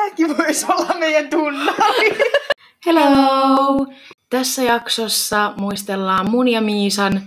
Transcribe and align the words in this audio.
Tämäkin 0.00 0.38
voisi 0.38 0.66
olla 0.68 0.94
meidän 0.98 1.30
tunnari. 1.30 2.18
Hello! 2.86 3.86
Tässä 4.30 4.62
jaksossa 4.62 5.52
muistellaan 5.56 6.30
mun 6.30 6.48
ja 6.48 6.60
Miisan 6.60 7.22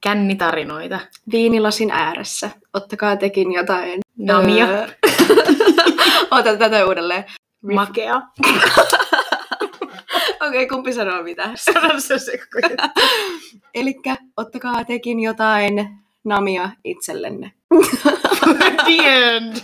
kännitarinoita. 0.00 1.00
Viinilasin 1.32 1.90
ääressä. 1.90 2.50
Ottakaa 2.74 3.16
tekin 3.16 3.52
jotain. 3.52 4.00
Namia. 4.18 4.66
Öö, 4.66 4.86
Ota 6.30 6.56
tätä 6.56 6.86
uudelleen. 6.86 7.24
Makea. 7.74 8.22
Okei, 10.48 10.66
kumpi 10.66 10.92
sanoo 10.92 11.22
mitä? 11.22 11.42
Sano 11.54 12.00
se 12.00 12.14
Elikkä 13.74 14.16
ottakaa 14.36 14.84
tekin 14.84 15.20
jotain 15.20 15.88
namia 16.24 16.70
itsellenne. 16.84 17.52
The 18.86 19.34
end. 19.34 19.56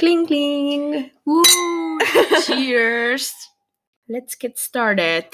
Kling 0.00 0.26
kling! 0.26 1.10
Woo! 1.26 1.42
Cheers! 2.46 3.32
Let's 4.12 4.36
get 4.40 4.56
started. 4.56 5.24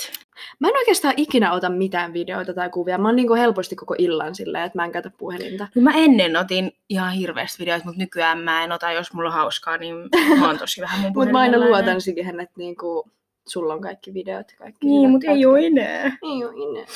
Mä 0.59 0.69
en 0.69 0.77
oikeastaan 0.77 1.15
ikinä 1.17 1.53
ota 1.53 1.69
mitään 1.69 2.13
videoita 2.13 2.55
tai 2.55 2.71
kuvia. 2.71 2.99
Mä 2.99 3.09
oon 3.09 3.17
niinku 3.17 3.35
helposti 3.35 3.77
koko 3.77 3.95
illan 3.99 4.35
silleen, 4.35 4.65
että 4.65 4.79
mä 4.79 4.85
en 4.85 4.93
käytä 4.93 5.11
puhelinta. 5.19 5.69
No 5.75 5.83
mä 5.83 5.93
ennen 5.95 6.37
otin 6.37 6.73
ihan 6.89 7.13
hirveästi 7.13 7.59
videoita, 7.59 7.85
mutta 7.85 8.01
nykyään 8.01 8.39
mä 8.39 8.65
en 8.65 8.73
ota, 8.73 8.93
jos 8.93 9.13
mulla 9.13 9.29
on 9.29 9.35
hauskaa, 9.35 9.77
niin 9.77 9.95
mä 10.39 10.47
oon 10.47 10.59
tosi 10.59 10.81
vähän 10.81 11.01
mun 11.01 11.13
Mutta 11.17 11.33
mä 11.33 11.39
aina 11.39 11.59
luotan 11.59 12.01
siihen, 12.01 12.41
että 12.41 12.55
niinku, 12.57 13.11
sulla 13.49 13.75
on 13.75 13.81
kaikki 13.81 14.15
videot 14.15 14.51
ja 14.51 14.57
kaikki 14.59 14.87
Niin, 14.87 15.11
mutta 15.11 15.31
ei 15.31 15.47
oo 15.47 15.57
enää. 15.57 16.05
Ei 16.05 16.45
oo 16.45 16.51
enää. 16.51 16.87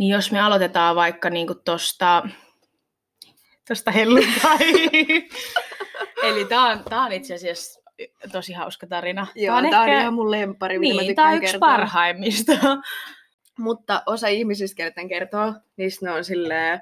Niin 0.00 0.10
jos 0.12 0.32
me 0.32 0.40
aloitetaan 0.40 0.96
vaikka 0.96 1.30
niinku 1.30 1.54
tosta, 1.54 2.28
tosta 3.68 3.90
helluntai. 3.90 4.58
Eli 6.28 6.44
tää 6.44 6.62
on, 6.62 6.84
tää 6.84 7.02
on 7.02 7.12
itse 7.12 7.34
asiassa 7.34 7.80
tosi 8.32 8.52
hauska 8.52 8.86
tarina. 8.86 9.26
Joo, 9.34 9.56
tää 9.56 9.64
on, 9.64 9.70
tää 9.70 9.80
on 9.82 9.88
ihan 9.88 10.14
mun 10.14 10.30
lempari, 10.30 10.78
mitä 10.78 10.94
mä 10.94 11.00
niin, 11.00 11.16
tää 11.16 11.24
tykkään 11.24 11.32
on 11.36 11.42
yksi 11.42 11.52
kertoa. 11.52 11.68
parhaimmista. 11.68 12.52
Mutta 13.58 14.02
osa 14.06 14.28
ihmisistä, 14.28 14.90
tän 14.90 15.08
kertoo, 15.08 15.54
niistä 15.76 16.06
ne 16.06 16.12
on 16.12 16.24
silleen, 16.24 16.80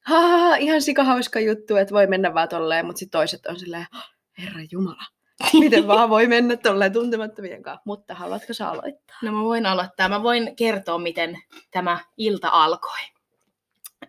Haa, 0.00 0.56
ihan 0.56 0.82
sikahauska 0.82 1.40
juttu, 1.40 1.76
että 1.76 1.94
voi 1.94 2.06
mennä 2.06 2.34
vaan 2.34 2.48
tolleen, 2.48 2.86
mutta 2.86 2.98
sitten 2.98 3.18
toiset 3.18 3.46
on 3.46 3.58
silleen, 3.58 3.86
"Hah, 3.90 4.10
Herra 4.38 4.60
Jumala, 4.72 5.04
miten 5.60 5.86
vaan 5.86 6.10
voi 6.10 6.26
mennä 6.26 6.56
tolleen 6.56 6.92
tuntemattomien 6.92 7.62
kanssa. 7.62 7.82
Mutta 7.84 8.14
haluatko 8.14 8.52
sä 8.52 8.68
aloittaa? 8.68 9.16
No 9.22 9.32
mä 9.32 9.40
voin 9.40 9.66
aloittaa. 9.66 10.08
Mä 10.08 10.22
voin 10.22 10.56
kertoa, 10.56 10.98
miten 10.98 11.38
tämä 11.70 11.98
ilta 12.16 12.48
alkoi. 12.48 12.98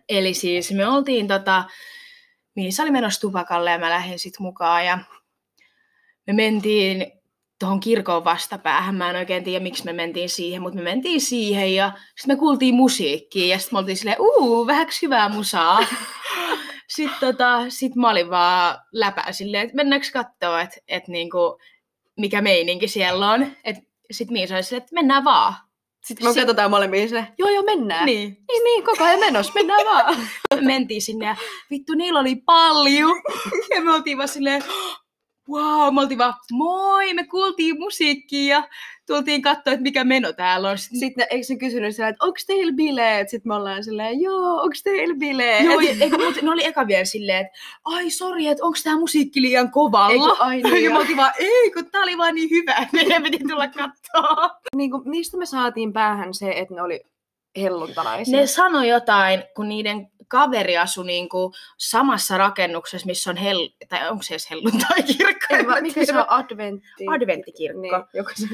Eli 0.08 0.34
siis 0.34 0.72
me 0.72 0.88
oltiin 0.88 1.28
tota, 1.28 1.64
Miisa 2.56 2.82
oli 2.82 2.90
menossa 2.90 3.20
tupakalle 3.20 3.70
ja 3.70 3.78
mä 3.78 3.90
lähdin 3.90 4.18
sit 4.18 4.38
mukaan 4.38 4.86
ja 4.86 4.98
me 6.26 6.32
mentiin 6.32 7.12
tuohon 7.58 7.80
kirkon 7.80 8.24
vastapäähän. 8.24 8.94
Mä 8.94 9.10
en 9.10 9.16
oikein 9.16 9.44
tiedä, 9.44 9.62
miksi 9.62 9.84
me 9.84 9.92
mentiin 9.92 10.28
siihen, 10.28 10.62
mutta 10.62 10.76
me 10.76 10.82
mentiin 10.82 11.20
siihen 11.20 11.74
ja 11.74 11.92
sitten 12.16 12.36
me 12.36 12.38
kuultiin 12.38 12.74
musiikkia 12.74 13.46
ja 13.46 13.58
sitten 13.58 13.76
me 13.76 13.78
oltiin 13.78 13.96
silleen, 13.96 14.20
uu, 14.20 14.66
vähäks 14.66 15.02
hyvää 15.02 15.28
musaa. 15.28 15.78
sitten 16.88 17.18
tota, 17.20 17.64
sit 17.68 17.94
mä 17.94 18.10
olin 18.10 18.30
vaan 18.30 18.78
läpää 18.92 19.32
silleen, 19.32 19.64
että 19.64 19.76
mennäänkö 19.76 20.06
katsoa, 20.12 20.60
että 20.60 20.76
et 20.88 21.08
niinku, 21.08 21.58
mikä 22.16 22.40
meininki 22.42 22.88
siellä 22.88 23.30
on. 23.30 23.46
Et 23.64 23.76
sit 24.10 24.30
Miisa 24.30 24.54
oli 24.54 24.62
silleen, 24.62 24.82
että 24.82 24.94
mennään 24.94 25.24
vaan. 25.24 25.54
Sitten 26.04 26.26
me 26.26 26.32
Si- 26.32 26.40
katsotaan 26.40 26.70
molemmin 26.70 27.08
silleen, 27.08 27.28
joo 27.38 27.48
joo 27.48 27.62
mennään. 27.62 28.06
Niin. 28.06 28.36
niin, 28.48 28.64
niin 28.64 28.84
koko 28.84 29.04
ajan 29.04 29.20
menossa, 29.20 29.52
mennään 29.54 29.86
vaan. 29.86 30.16
Me 30.54 30.60
mentiin 30.72 31.02
sinne 31.02 31.26
ja 31.26 31.36
vittu 31.70 31.94
niillä 31.94 32.20
oli 32.20 32.36
paljon. 32.36 33.22
Ja 33.74 33.80
me 33.80 33.92
oltiin 33.94 34.18
vaan 34.18 34.28
silleen, 34.28 34.62
wow, 35.50 35.94
me 35.94 36.00
oltiin 36.00 36.18
vaan, 36.18 36.34
moi, 36.52 37.14
me 37.14 37.24
kuultiin 37.26 37.78
musiikkia 37.78 38.56
ja 38.56 38.68
tultiin 39.06 39.42
katsoa, 39.42 39.72
että 39.72 39.82
mikä 39.82 40.04
meno 40.04 40.32
täällä 40.32 40.70
on. 40.70 40.78
Sitten, 40.78 40.98
Sitten 41.00 41.26
eikö 41.30 41.46
ne 41.48 41.56
kysynyt 41.56 41.94
silleen, 41.94 42.12
että 42.12 42.24
onko 42.24 42.38
teillä 42.46 42.72
bileet? 42.72 43.28
Sitten 43.28 43.48
me 43.50 43.54
ollaan 43.54 43.84
silleen, 43.84 44.20
joo, 44.20 44.52
onko 44.52 44.74
teillä 44.84 45.14
bileet? 45.14 45.64
Joo, 45.64 45.80
ja- 45.80 45.94
eikö, 46.00 46.18
mut, 46.24 46.42
ne 46.42 46.50
oli 46.50 46.64
eka 46.64 46.86
vielä 46.86 47.04
silleen, 47.04 47.46
että 47.46 47.58
ai 47.84 48.10
sori, 48.10 48.46
että 48.46 48.64
onko 48.64 48.78
tämä 48.84 48.98
musiikki 48.98 49.42
liian 49.42 49.70
kovalla? 49.70 50.30
Eikö, 50.30 50.42
ai 50.42 50.62
niin, 50.62 50.74
ja 50.74 50.80
joo. 50.80 50.92
me 50.92 50.98
oltiin 50.98 51.16
vaan, 51.16 51.32
ei, 51.38 51.70
kun 51.70 51.90
tää 51.90 52.02
oli 52.02 52.18
vaan 52.18 52.34
niin 52.34 52.50
hyvä, 52.50 52.74
että 52.74 52.96
meidän 52.96 53.22
piti 53.30 53.38
tulla 53.48 53.68
katsoa. 53.68 54.50
niin 54.76 54.90
kuin, 54.90 55.02
mistä 55.08 55.36
me 55.36 55.46
saatiin 55.46 55.92
päähän 55.92 56.34
se, 56.34 56.50
että 56.56 56.74
ne 56.74 56.82
oli 56.82 57.00
helluntalaisia? 57.60 58.40
Ne 58.40 58.46
sanoi 58.46 58.88
jotain, 58.88 59.42
kun 59.56 59.68
niiden 59.68 60.08
kaveri 60.28 60.76
asui 60.78 61.06
niinku 61.06 61.52
samassa 61.78 62.38
rakennuksessa, 62.38 63.06
missä 63.06 63.30
on 63.30 63.36
hell... 63.36 63.68
tai 63.88 64.08
onko 64.10 64.22
se 64.22 64.34
edes 64.34 64.50
helluntai-kirkko? 64.50 65.46
Ei, 65.54 65.58
En 65.58 65.66
mä 65.66 65.74
va- 65.74 65.80
mikä 65.80 66.04
se 66.04 66.18
on 66.18 66.24
adventti? 66.30 67.04
Adventtikirkko. 67.14 67.80
Niin, 67.80 67.92
joku 68.14 68.30
se. 68.34 68.46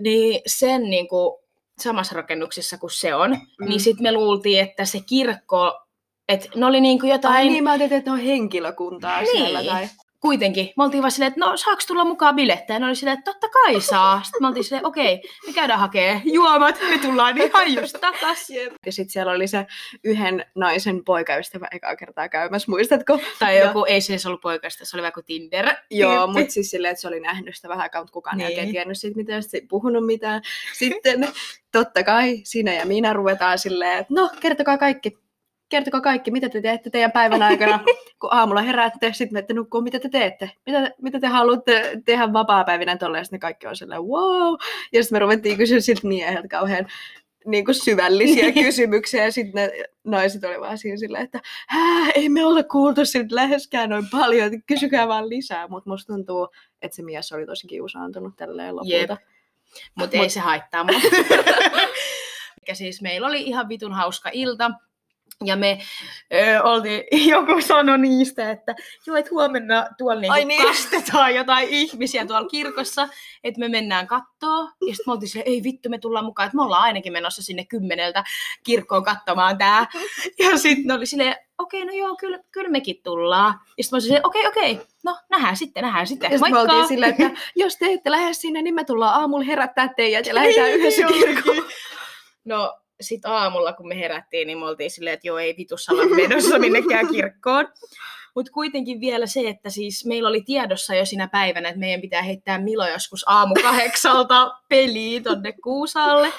Niin 0.00 0.40
sen 0.46 0.82
niinku 0.82 1.40
samassa 1.80 2.14
rakennuksessa 2.16 2.78
kuin 2.78 2.90
se 2.90 3.14
on, 3.14 3.30
Mm. 3.30 3.68
niin 3.68 3.80
sitten 3.80 4.02
me 4.02 4.12
luultiin, 4.12 4.60
että 4.60 4.84
se 4.84 5.00
kirkko, 5.06 5.80
että 6.28 6.48
ne 6.54 6.66
oli 6.66 6.80
niinku 6.80 7.06
jotain... 7.06 7.34
Ai 7.34 7.48
niin, 7.48 7.64
mä 7.64 7.70
ajattelin, 7.70 7.98
että 7.98 8.10
ne 8.10 8.14
on 8.14 8.20
henkilökuntaa 8.26 9.20
Niin. 9.20 9.30
siellä. 9.36 9.64
Tai... 9.64 9.88
kuitenkin, 10.20 10.70
me 10.76 10.84
oltiin 10.84 11.02
vaan 11.02 11.10
silleen, 11.10 11.28
että 11.32 11.40
no 11.40 11.56
saaks 11.56 11.86
tulla 11.86 12.04
mukaan 12.04 12.36
bilettä? 12.36 12.72
Ja 12.72 12.78
ne 12.78 12.86
oli 12.86 12.96
silleen, 12.96 13.18
että 13.18 13.32
totta 13.32 13.48
kai 13.48 13.80
saa. 13.80 14.22
Sitten 14.22 14.42
me 14.42 14.46
oltiin 14.48 14.64
silleen, 14.64 14.86
okei, 14.86 15.22
me 15.46 15.52
käydään 15.52 15.80
hakee 15.80 16.22
juomat, 16.24 16.78
me 16.90 16.98
tullaan 16.98 17.38
ihan 17.38 17.74
just 17.74 17.96
takas. 18.00 18.50
Ja 18.86 18.92
sitten 18.92 19.12
siellä 19.12 19.32
oli 19.32 19.46
se 19.48 19.66
yhden 20.04 20.44
naisen 20.54 21.04
poikaystävä 21.04 21.66
ekaa 21.72 21.96
kertaa 21.96 22.28
käymässä, 22.28 22.70
muistatko? 22.70 23.18
Tai 23.38 23.58
Ja- 23.58 23.64
joku, 23.66 23.84
ei 23.84 24.00
se 24.00 24.12
edes 24.12 24.26
ollut 24.26 24.40
poikasta, 24.40 24.84
se 24.84 24.96
oli 24.96 25.02
vaikka 25.02 25.22
Tinder. 25.22 25.68
Joo, 25.90 26.26
mutta 26.26 26.52
siis 26.52 26.70
silleen, 26.70 26.92
että 26.92 27.00
se 27.02 27.08
oli 27.08 27.20
nähnyt 27.20 27.56
sitä 27.56 27.68
vähän 27.68 27.82
aikaa, 27.82 28.02
mutta 28.02 28.12
kukaan 28.12 28.40
ei 28.40 28.46
Niin. 28.46 28.58
oikein 28.58 28.72
tiennyt 28.72 28.98
siitä 28.98 29.16
mitään, 29.16 29.42
ei 29.54 29.60
puhunut 29.68 30.06
mitään. 30.06 30.42
Sitten 30.74 31.28
totta 31.72 32.02
kai 32.04 32.40
sinä 32.44 32.72
ja 32.74 32.86
minä 32.86 33.12
ruvetaan 33.12 33.58
silleen, 33.58 33.98
että 33.98 34.14
no 34.14 34.30
kertokaa 34.40 34.78
kaikki. 34.78 35.27
Kertokaa 35.68 36.00
kaikki, 36.00 36.30
mitä 36.30 36.48
te 36.48 36.60
teette 36.60 36.90
teidän 36.90 37.12
päivän 37.12 37.42
aikana, 37.42 37.80
kun 38.20 38.32
aamulla 38.32 38.62
heräätte, 38.62 39.12
sitten 39.12 39.32
menette 39.32 39.54
nukkuu, 39.54 39.80
mitä 39.80 40.00
te 40.00 40.08
teette, 40.08 40.50
mitä, 40.66 40.90
mitä 41.02 41.20
te 41.20 41.26
haluatte 41.26 42.00
tehdä 42.04 42.32
vapaa-päivinä 42.32 42.96
tolleen, 42.96 43.24
sitten 43.24 43.36
ne 43.36 43.40
kaikki 43.40 43.66
on 43.66 43.76
silleen, 43.76 44.02
wow. 44.02 44.54
Ja 44.92 45.02
sitten 45.02 45.16
me 45.16 45.20
ruvettiin 45.20 45.56
kysyä 45.56 45.80
siltä 45.80 46.06
mieheltä 46.06 46.48
kauhean 46.48 46.86
niin 47.46 47.64
kuin 47.64 47.74
syvällisiä 47.74 48.52
kysymyksiä, 48.52 49.24
ja 49.24 49.32
sitten 49.32 49.54
ne 49.54 49.84
naiset 50.04 50.44
oli 50.44 50.60
vaan 50.60 50.78
siinä 50.78 50.96
silleen, 50.96 51.24
että 51.24 51.40
Hää, 51.68 52.10
ei 52.14 52.28
me 52.28 52.44
olla 52.44 52.62
kuultu 52.62 53.04
siltä 53.04 53.34
läheskään 53.34 53.90
noin 53.90 54.06
paljon, 54.10 54.46
että 54.46 54.66
kysykää 54.66 55.08
vaan 55.08 55.28
lisää, 55.28 55.68
mutta 55.68 55.90
musta 55.90 56.12
tuntuu, 56.12 56.48
että 56.82 56.96
se 56.96 57.02
mies 57.02 57.32
oli 57.32 57.46
tosi 57.46 57.66
kiusaantunut 57.66 58.36
tälleen 58.36 58.76
lopulta. 58.76 59.16
Mutta 59.94 60.16
ei 60.16 60.30
se 60.30 60.40
haittaa. 60.40 60.84
Mikä 62.60 62.74
siis 62.82 63.02
meillä 63.02 63.26
oli 63.26 63.42
ihan 63.42 63.68
vitun 63.68 63.92
hauska 63.92 64.30
ilta. 64.32 64.70
Ja 65.44 65.56
me 65.56 65.78
ö, 66.34 66.62
oltiin, 66.62 67.04
joku 67.30 67.62
sanoi 67.62 67.98
niistä, 67.98 68.50
että 68.50 68.74
joo, 69.06 69.16
että 69.16 69.30
huomenna 69.30 69.86
tuolla 69.98 70.20
niinku 70.20 70.32
Ai 70.32 70.44
niin. 70.44 70.62
kastetaan 70.62 71.34
jotain 71.34 71.68
ihmisiä 71.68 72.26
tuolla 72.26 72.48
kirkossa, 72.48 73.08
että 73.44 73.60
me 73.60 73.68
mennään 73.68 74.06
kattoo. 74.06 74.62
Ja 74.62 74.94
sitten 74.94 75.04
me 75.06 75.12
oltiin 75.12 75.28
silleen, 75.28 75.52
ei 75.52 75.62
vittu, 75.62 75.88
me 75.88 75.98
tullaan 75.98 76.24
mukaan, 76.24 76.46
että 76.46 76.56
me 76.56 76.62
ollaan 76.62 76.82
ainakin 76.82 77.12
menossa 77.12 77.42
sinne 77.42 77.64
kymmeneltä 77.64 78.24
kirkkoon 78.64 79.04
katsomaan 79.04 79.58
tää. 79.58 79.86
Ja 80.38 80.58
sitten 80.58 80.96
oli 80.96 81.06
silleen, 81.06 81.36
okei, 81.58 81.84
no 81.84 81.92
joo, 81.92 82.16
kyllä, 82.16 82.38
kyllä 82.50 82.68
mekin 82.68 83.00
tullaan. 83.02 83.54
Ja 83.76 83.84
sitten 83.84 84.00
mä 84.10 84.14
olin 84.14 84.26
okei, 84.26 84.46
okei, 84.46 84.80
no 85.04 85.18
nähdään 85.30 85.56
sitten, 85.56 85.82
nähdään 85.82 86.06
sitten. 86.06 86.32
Ja 86.32 86.38
sitten 86.38 86.78
me 86.80 86.86
silleen, 86.88 87.10
että 87.10 87.40
jos 87.56 87.76
te 87.76 87.92
ette 87.92 88.10
lähde 88.10 88.32
sinne, 88.32 88.62
niin 88.62 88.74
me 88.74 88.84
tullaan 88.84 89.20
aamulla 89.20 89.44
herättää 89.44 89.88
teidät 89.96 90.26
ja 90.26 90.34
lähdetään 90.38 90.70
yhdessä 90.70 91.06
Niin 91.06 91.24
kirkkoon. 91.24 91.64
No 92.44 92.78
sitten 93.00 93.30
aamulla, 93.30 93.72
kun 93.72 93.88
me 93.88 93.98
herättiin, 93.98 94.46
niin 94.46 94.58
me 94.58 94.66
oltiin 94.66 94.90
silleen, 94.90 95.14
että 95.14 95.26
joo, 95.26 95.38
ei 95.38 95.54
vitussa 95.58 95.92
olla 95.92 96.04
menossa 96.16 96.58
minnekään 96.58 97.08
kirkkoon. 97.08 97.68
Mutta 98.34 98.52
kuitenkin 98.52 99.00
vielä 99.00 99.26
se, 99.26 99.48
että 99.48 99.70
siis 99.70 100.06
meillä 100.06 100.28
oli 100.28 100.40
tiedossa 100.40 100.94
jo 100.94 101.04
siinä 101.04 101.28
päivänä, 101.28 101.68
että 101.68 101.80
meidän 101.80 102.00
pitää 102.00 102.22
heittää 102.22 102.58
Milo 102.58 102.88
joskus 102.88 103.24
aamu 103.28 103.54
kahdeksalta 103.62 104.58
peliin 104.68 105.22
tonne 105.22 105.52
Kuusaalle. 105.52 106.32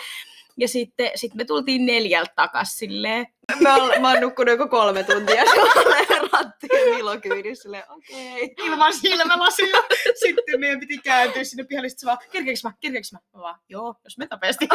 Ja 0.60 0.68
sitten 0.68 1.12
sit 1.16 1.34
me 1.36 1.46
tultiin 1.46 1.86
neljältä 1.86 2.32
takas 2.36 2.78
silleen. 2.78 3.28
Mä, 3.62 3.76
oon, 3.76 4.02
mä 4.02 4.10
oon 4.10 4.22
nukkunut 4.22 4.60
joku 4.60 4.70
kolme 4.70 5.04
tuntia 5.04 5.44
rattiin 6.32 6.96
Milo 6.96 7.18
kyydissä, 7.18 7.62
silleen 7.62 7.84
okei. 7.90 8.56
Ilman 8.58 8.94
silmälasia. 8.94 9.78
Sitten 10.20 10.60
meidän 10.60 10.80
piti 10.80 10.98
kääntyä 10.98 11.44
sinne 11.44 11.64
pihalle. 11.64 11.90
Sitten 11.90 12.02
se 12.02 12.06
vaan, 12.06 12.18
kerkeekö 12.32 12.60
mä, 12.64 12.72
kerkeekö 12.80 13.08
mä? 13.12 13.20
Mä 13.34 13.40
vaan, 13.42 13.60
joo, 13.70 13.96
jos 14.04 14.18
me 14.18 14.28
nopeasti. 14.32 14.68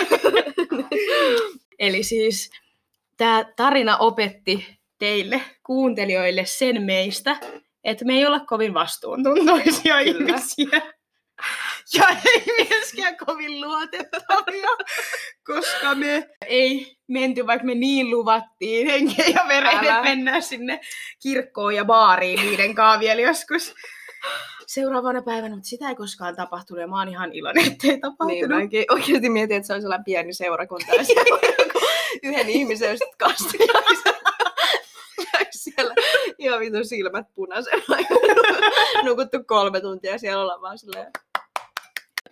Eli 1.79 2.03
siis 2.03 2.51
tämä 3.17 3.45
tarina 3.57 3.97
opetti 3.97 4.79
teille 4.99 5.41
kuuntelijoille 5.67 6.45
sen 6.45 6.83
meistä, 6.83 7.37
että 7.85 8.05
me 8.05 8.13
ei 8.13 8.27
olla 8.27 8.41
kovin 8.41 8.75
vastuuntuntoisia 8.75 9.95
Kyllä. 9.95 10.01
ihmisiä. 10.01 10.94
Ja 11.95 12.05
ei 12.25 12.45
myöskään 12.69 13.17
kovin 13.27 13.61
luotettavia. 13.61 14.69
koska 15.47 15.95
me 15.95 16.31
ei 16.47 16.97
menty, 17.09 17.47
vaikka 17.47 17.67
me 17.67 17.75
niin 17.75 18.11
luvattiin 18.11 18.87
henkeä 18.87 19.25
ja 19.27 19.45
vereen, 19.49 19.77
että 19.79 20.03
mennään 20.03 20.43
sinne 20.43 20.81
kirkkoon 21.23 21.75
ja 21.75 21.85
baariin 21.85 22.41
niiden 22.41 22.75
kanssa 22.75 23.01
vielä 23.01 23.21
joskus 23.21 23.75
seuraavana 24.67 25.23
päivänä, 25.23 25.55
mutta 25.55 25.69
sitä 25.69 25.89
ei 25.89 25.95
koskaan 25.95 26.37
tapahtunut 26.37 26.81
ja 26.81 26.87
mä 26.87 26.99
oon 26.99 27.09
ihan 27.09 27.33
iloinen, 27.33 27.67
ettei 27.73 27.91
Niin, 27.91 28.01
tapahtunut. 28.01 28.63
mäkin 28.63 28.85
oikeasti 28.91 29.31
mietin, 29.31 29.57
että 29.57 29.67
se 29.67 29.75
on 29.75 29.81
sellainen 29.83 30.05
pieni 30.05 30.33
seurakunta 30.35 30.87
joku 30.97 31.41
yhden 32.23 32.49
ihmisen 32.49 32.91
just 32.91 33.03
kastajaiset. 33.19 34.15
siellä 35.53 35.95
ihan 36.39 36.61
vitun 36.61 36.85
silmät 36.85 37.27
punaisena. 37.35 37.83
Nukuttu 39.05 39.45
kolme 39.47 39.81
tuntia 39.81 40.13
ja 40.13 40.19
siellä 40.19 40.43
ollaan 40.43 40.61
vaan 40.61 40.79
silleen. 40.79 41.11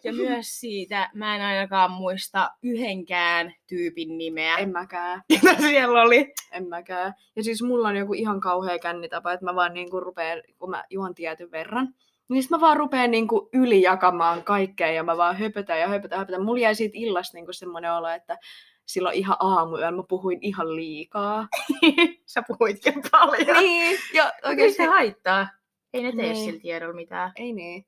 Ja 0.05 0.13
myös 0.13 0.61
siitä 0.61 1.11
mä 1.15 1.37
en 1.37 1.43
ainakaan 1.43 1.91
muista 1.91 2.51
yhdenkään 2.63 3.55
tyypin 3.67 4.19
nimeä, 4.19 4.57
En 4.57 4.73
mäkään, 4.73 5.23
mitä 5.29 5.57
siellä 5.57 6.03
oli. 6.03 6.33
en 6.53 6.69
mäkään. 6.69 7.15
Ja 7.37 7.45
siis 7.45 7.63
mulla 7.63 7.89
on 7.89 7.97
joku 7.97 8.13
ihan 8.15 8.41
kauhea 8.41 8.79
kännitapa, 8.79 9.33
että 9.33 9.45
mä 9.45 9.55
vaan 9.55 9.75
niinku 9.75 10.01
rupeen, 10.01 10.43
kun 10.59 10.71
mä 10.71 10.85
juon 10.91 11.15
tietyn 11.15 11.51
verran, 11.51 11.95
niin 12.29 12.45
mä 12.51 12.61
vaan 12.61 12.77
rupeen 12.77 13.11
niinku 13.11 13.49
ylijakamaan 13.53 14.45
kaikkea 14.45 14.93
ja 14.93 15.03
mä 15.03 15.17
vaan 15.17 15.37
höpötän 15.37 15.81
ja 15.81 15.89
höpötän, 15.89 16.19
höpötän. 16.19 16.45
Mulla 16.45 16.61
jäi 16.61 16.75
siitä 16.75 16.93
illasta 16.99 17.37
niinku 17.37 17.53
semmoinen 17.53 17.93
olo, 17.95 18.09
että 18.09 18.39
silloin 18.87 19.15
ihan 19.17 19.37
aamuyöllä 19.41 19.97
mä 19.97 20.03
puhuin 20.09 20.39
ihan 20.43 20.77
liikaa. 20.77 21.49
Sä 22.27 22.43
puhuitkin 22.49 22.95
paljon. 23.11 23.57
niin, 23.65 23.99
ja 24.15 24.25
Oikein 24.25 24.49
oikeesti 24.49 24.77
se 24.77 24.85
haittaa. 24.85 25.49
Ei 25.95 26.03
ne 26.03 26.13
tee 26.13 26.33
Niin. 26.33 26.45
sillä 26.45 26.61
tiedolla 26.61 26.95
mitään. 26.95 27.33
Ei 27.37 27.53
niin. 27.53 27.87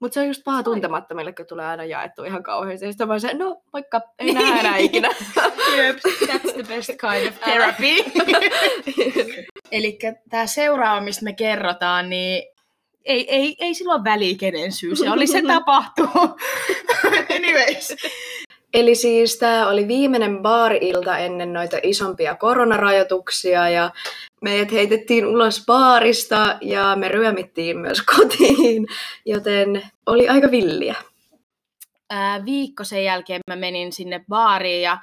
Mutta 0.00 0.14
se 0.14 0.20
on 0.20 0.26
just 0.26 0.44
paha 0.44 0.62
tuntemattomille, 0.62 1.32
kun 1.32 1.46
tulee 1.46 1.66
aina 1.66 1.84
jaettu 1.84 2.24
ihan 2.24 2.42
kauheasti. 2.42 2.86
Ja 2.86 2.92
sitten 2.92 3.08
vaan 3.08 3.20
se, 3.20 3.34
no 3.34 3.62
moikka, 3.72 4.00
ei 4.18 4.34
nähdä 4.34 4.60
enää 4.60 4.76
ikinä. 4.76 5.08
Yep, 5.76 5.96
that's 6.24 6.52
the 6.52 6.62
best 6.68 6.90
kind 7.00 7.28
of 7.28 7.34
therapy. 7.44 8.22
Eli 9.72 9.98
tämä 10.30 10.46
seuraava, 10.46 11.00
mistä 11.00 11.24
me 11.24 11.32
kerrotaan, 11.32 12.10
niin 12.10 12.42
ei, 13.04 13.34
ei, 13.34 13.56
ei 13.60 13.74
silloin 13.74 14.04
väliä 14.04 14.36
kenen 14.38 14.72
syy 14.72 14.96
se 14.96 15.10
oli, 15.10 15.26
se 15.26 15.42
tapahtuu. 15.42 16.08
Anyways. 17.36 17.96
Eli 18.76 18.94
siis 18.94 19.38
tämä 19.38 19.68
oli 19.68 19.88
viimeinen 19.88 20.42
baari-ilta 20.42 21.18
ennen 21.18 21.52
noita 21.52 21.76
isompia 21.82 22.34
koronarajoituksia 22.34 23.68
ja 23.68 23.90
meidät 24.42 24.72
heitettiin 24.72 25.26
ulos 25.26 25.62
baarista 25.66 26.58
ja 26.60 26.96
me 26.96 27.08
ryömittiin 27.08 27.78
myös 27.78 28.02
kotiin, 28.16 28.86
joten 29.26 29.82
oli 30.06 30.28
aika 30.28 30.50
villiä. 30.50 30.94
Ää, 32.10 32.44
viikko 32.44 32.84
sen 32.84 33.04
jälkeen 33.04 33.40
mä 33.50 33.56
menin 33.56 33.92
sinne 33.92 34.24
baariin 34.28 34.82
ja, 34.82 34.98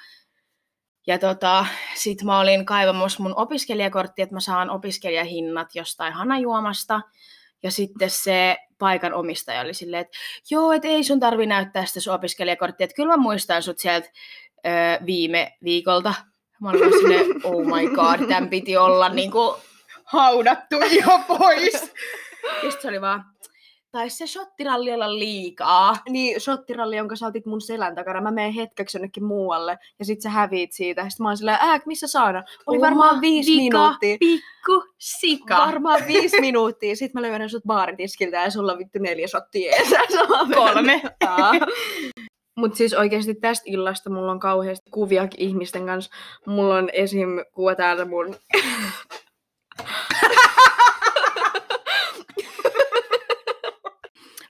ja 1.07 1.19
tota, 1.19 1.65
sit 1.95 2.23
mä 2.23 2.39
olin 2.39 2.65
kaivamassa 2.65 3.23
mun 3.23 3.35
opiskelijakortti, 3.35 4.21
että 4.21 4.35
mä 4.35 4.39
saan 4.39 4.69
opiskelijahinnat 4.69 5.75
jostain 5.75 6.13
hanajuomasta. 6.13 7.01
Ja 7.63 7.71
sitten 7.71 8.09
se 8.09 8.57
paikan 8.83 9.13
omistaja 9.13 9.62
oli 9.62 9.74
silleen, 9.74 10.01
että 10.01 10.18
joo, 10.51 10.71
et 10.71 10.85
ei 10.85 11.03
sun 11.03 11.19
tarvi 11.19 11.45
näyttää 11.45 11.85
sitä 11.85 12.00
sun 12.00 12.13
opiskelijakorttia, 12.13 12.83
että 12.83 12.95
kyllä 12.95 13.13
mä 13.13 13.18
muistan 13.18 13.63
sut 13.63 13.80
sieltä 13.80 14.09
ö, 14.65 14.69
viime 15.06 15.57
viikolta. 15.63 16.13
Mä 16.62 16.69
olin 16.69 16.94
silleen, 17.00 17.25
oh 17.44 17.65
my 17.65 17.89
god, 17.95 18.27
tämän 18.27 18.50
piti 18.50 18.77
olla 18.77 19.09
niinku 19.09 19.56
haudattu 20.06 20.75
jo 20.75 21.19
pois. 21.27 21.74
Ja 22.63 22.71
se 22.71 22.88
oli 22.88 23.01
vaan, 23.01 23.25
taisi 23.94 24.18
se 24.18 24.28
shottiralli 24.28 24.94
olla 24.94 25.19
liikaa. 25.19 25.95
Niin, 26.10 26.42
shottiralli, 26.42 26.98
jonka 26.98 27.16
sä 27.16 27.28
otit 27.28 27.45
mun 27.45 27.62
selän 27.62 27.95
takana. 27.95 28.22
Mä 28.22 28.31
menen 28.31 28.54
hetkeksi 28.54 28.98
jonnekin 28.98 29.24
muualle 29.24 29.78
ja 30.00 30.06
sit 30.06 30.22
sä 30.22 30.30
häviit 30.30 30.74
siitä. 30.74 31.10
Sitten 31.10 31.24
mä 31.24 31.30
oon 31.30 31.38
silleen, 31.38 31.57
ää, 31.62 31.80
missä 31.86 32.07
saana? 32.07 32.44
Oli 32.68 32.78
Oma 32.78 32.86
varmaan 32.86 33.22
viisi 33.22 33.51
vika, 33.51 33.78
minuuttia. 33.78 34.18
Pikku 34.19 34.94
sika. 34.98 35.57
Varmaan 35.57 36.01
viisi 36.07 36.42
minuuttia. 36.42 36.95
Sitten 36.95 37.22
mä 37.22 37.28
löydän 37.28 37.50
sut 37.50 37.63
baaritiskiltä 37.63 38.38
ja 38.38 38.51
sulla 38.51 38.72
on 38.72 38.80
vittu 38.80 39.00
neljä 39.00 39.28
shottia 39.28 39.72
eessä. 39.72 39.98
Kolme. 40.56 41.01
Mutta 42.57 42.78
siis 42.78 42.94
oikeasti 42.94 43.36
tästä 43.36 43.63
illasta 43.66 44.10
mulla 44.10 44.31
on 44.31 44.40
kauheasti 44.40 44.92
kuviakin 44.92 45.40
ihmisten 45.40 45.86
kanssa. 45.86 46.12
Mulla 46.45 46.75
on 46.75 46.90
esim. 46.94 47.30
kuva 47.51 47.75
täällä 47.75 48.06
mun... 48.06 48.36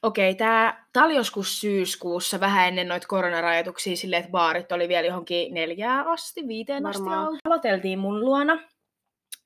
Okei, 0.03 0.35
tää, 0.35 0.85
tää 0.94 1.03
oli 1.05 1.15
joskus 1.15 1.61
syyskuussa, 1.61 2.39
vähän 2.39 2.67
ennen 2.67 2.88
noita 2.88 3.07
koronarajoituksia, 3.07 3.95
silleen, 3.95 4.19
että 4.19 4.31
baarit 4.31 4.71
oli 4.71 4.88
vielä 4.88 5.07
johonkin 5.07 5.53
neljään 5.53 6.07
asti, 6.07 6.47
viiteen 6.47 6.85
asti 6.85 7.03
Varmaan. 7.03 7.25
auki. 7.27 7.38
Aloiteltiin 7.45 8.00
mun 8.00 8.19
luona. 8.19 8.59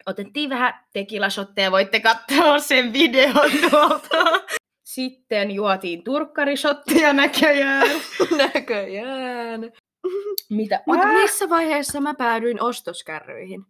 Otettiin 0.05 0.49
vähän 0.49 0.73
tekilasotteja, 0.93 1.71
voitte 1.71 1.99
katsoa 1.99 2.59
sen 2.59 2.93
videon 2.93 3.51
tuolta. 3.69 4.41
Sitten 4.83 5.51
juotiin 5.51 6.03
turkkarishotteja 6.03 7.13
näköjään. 7.13 7.87
Näköjään. 8.53 9.61
Mitä? 10.49 10.83
Mutta 10.85 11.07
missä 11.07 11.49
vaiheessa 11.49 12.01
mä 12.01 12.13
päädyin 12.13 12.61
ostoskärryihin? 12.63 13.65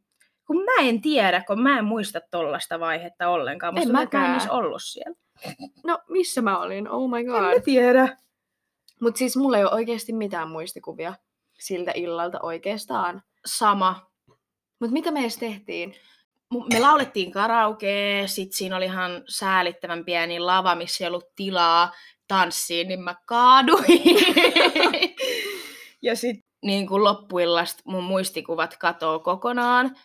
kun 0.47 0.63
mä 0.63 0.81
en 0.81 1.01
tiedä, 1.01 1.43
kun 1.47 1.61
mä 1.61 1.79
en 1.79 1.85
muista 1.85 2.21
tollasta 2.31 2.79
vaihetta 2.79 3.29
ollenkaan. 3.29 3.73
Musta 3.73 3.89
En 3.89 3.93
mäkään. 3.93 4.41
ollut 4.49 4.83
siellä. 4.83 5.15
No, 5.83 5.99
missä 6.09 6.41
mä 6.41 6.59
olin? 6.59 6.89
Oh 6.89 7.09
my 7.09 7.19
En 7.19 7.25
god. 7.25 7.41
mä 7.41 7.59
tiedä. 7.65 8.17
Mutta 9.01 9.17
siis 9.17 9.37
mulla 9.37 9.57
ei 9.57 9.63
ole 9.63 9.73
oikeasti 9.73 10.13
mitään 10.13 10.49
muistikuvia 10.49 11.13
siltä 11.59 11.91
illalta 11.95 12.39
oikeastaan. 12.41 13.23
Sama. 13.45 14.11
Mutta 14.79 14.93
mitä 14.93 15.11
me 15.11 15.19
edes 15.19 15.37
tehtiin? 15.37 15.95
Me 16.73 16.79
laulettiin 16.79 17.31
karaoke, 17.31 18.23
sit 18.25 18.53
siinä 18.53 18.77
oli 18.77 18.85
ihan 18.85 19.23
säälittävän 19.29 20.05
pieni 20.05 20.39
lava, 20.39 20.75
missä 20.75 21.03
ei 21.03 21.07
ollut 21.07 21.35
tilaa 21.35 21.91
tanssiin, 22.27 22.87
niin 22.87 23.01
mä 23.01 23.15
kaaduin. 23.25 24.01
ja 26.01 26.15
sit 26.15 26.45
niin 26.63 26.87
kuin 26.87 27.03
loppuillasta 27.03 27.81
mun 27.85 28.03
muistikuvat 28.03 28.77
katoo 28.77 29.19
kokonaan. 29.19 29.95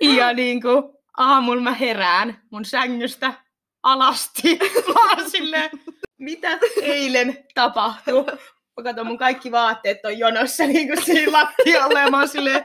Ja 0.00 0.32
niin 0.32 0.62
kuin 0.62 0.82
aamulla 1.16 1.62
mä 1.62 1.74
herään 1.74 2.42
mun 2.50 2.64
sängystä 2.64 3.34
alasti. 3.82 4.58
Oon 4.96 5.30
silleen, 5.30 5.70
mitä 6.18 6.58
eilen 6.82 7.38
tapahtui? 7.54 8.24
Mä 8.76 8.82
katson 8.84 9.06
mun 9.06 9.18
kaikki 9.18 9.52
vaatteet 9.52 10.04
on 10.04 10.18
jonossa 10.18 10.66
niin 10.66 10.88
kuin 10.88 11.04
siinä 11.04 11.32
lattialla 11.32 12.00
ja 12.00 12.10
mä 12.10 12.18
oon 12.18 12.28
silleen, 12.28 12.64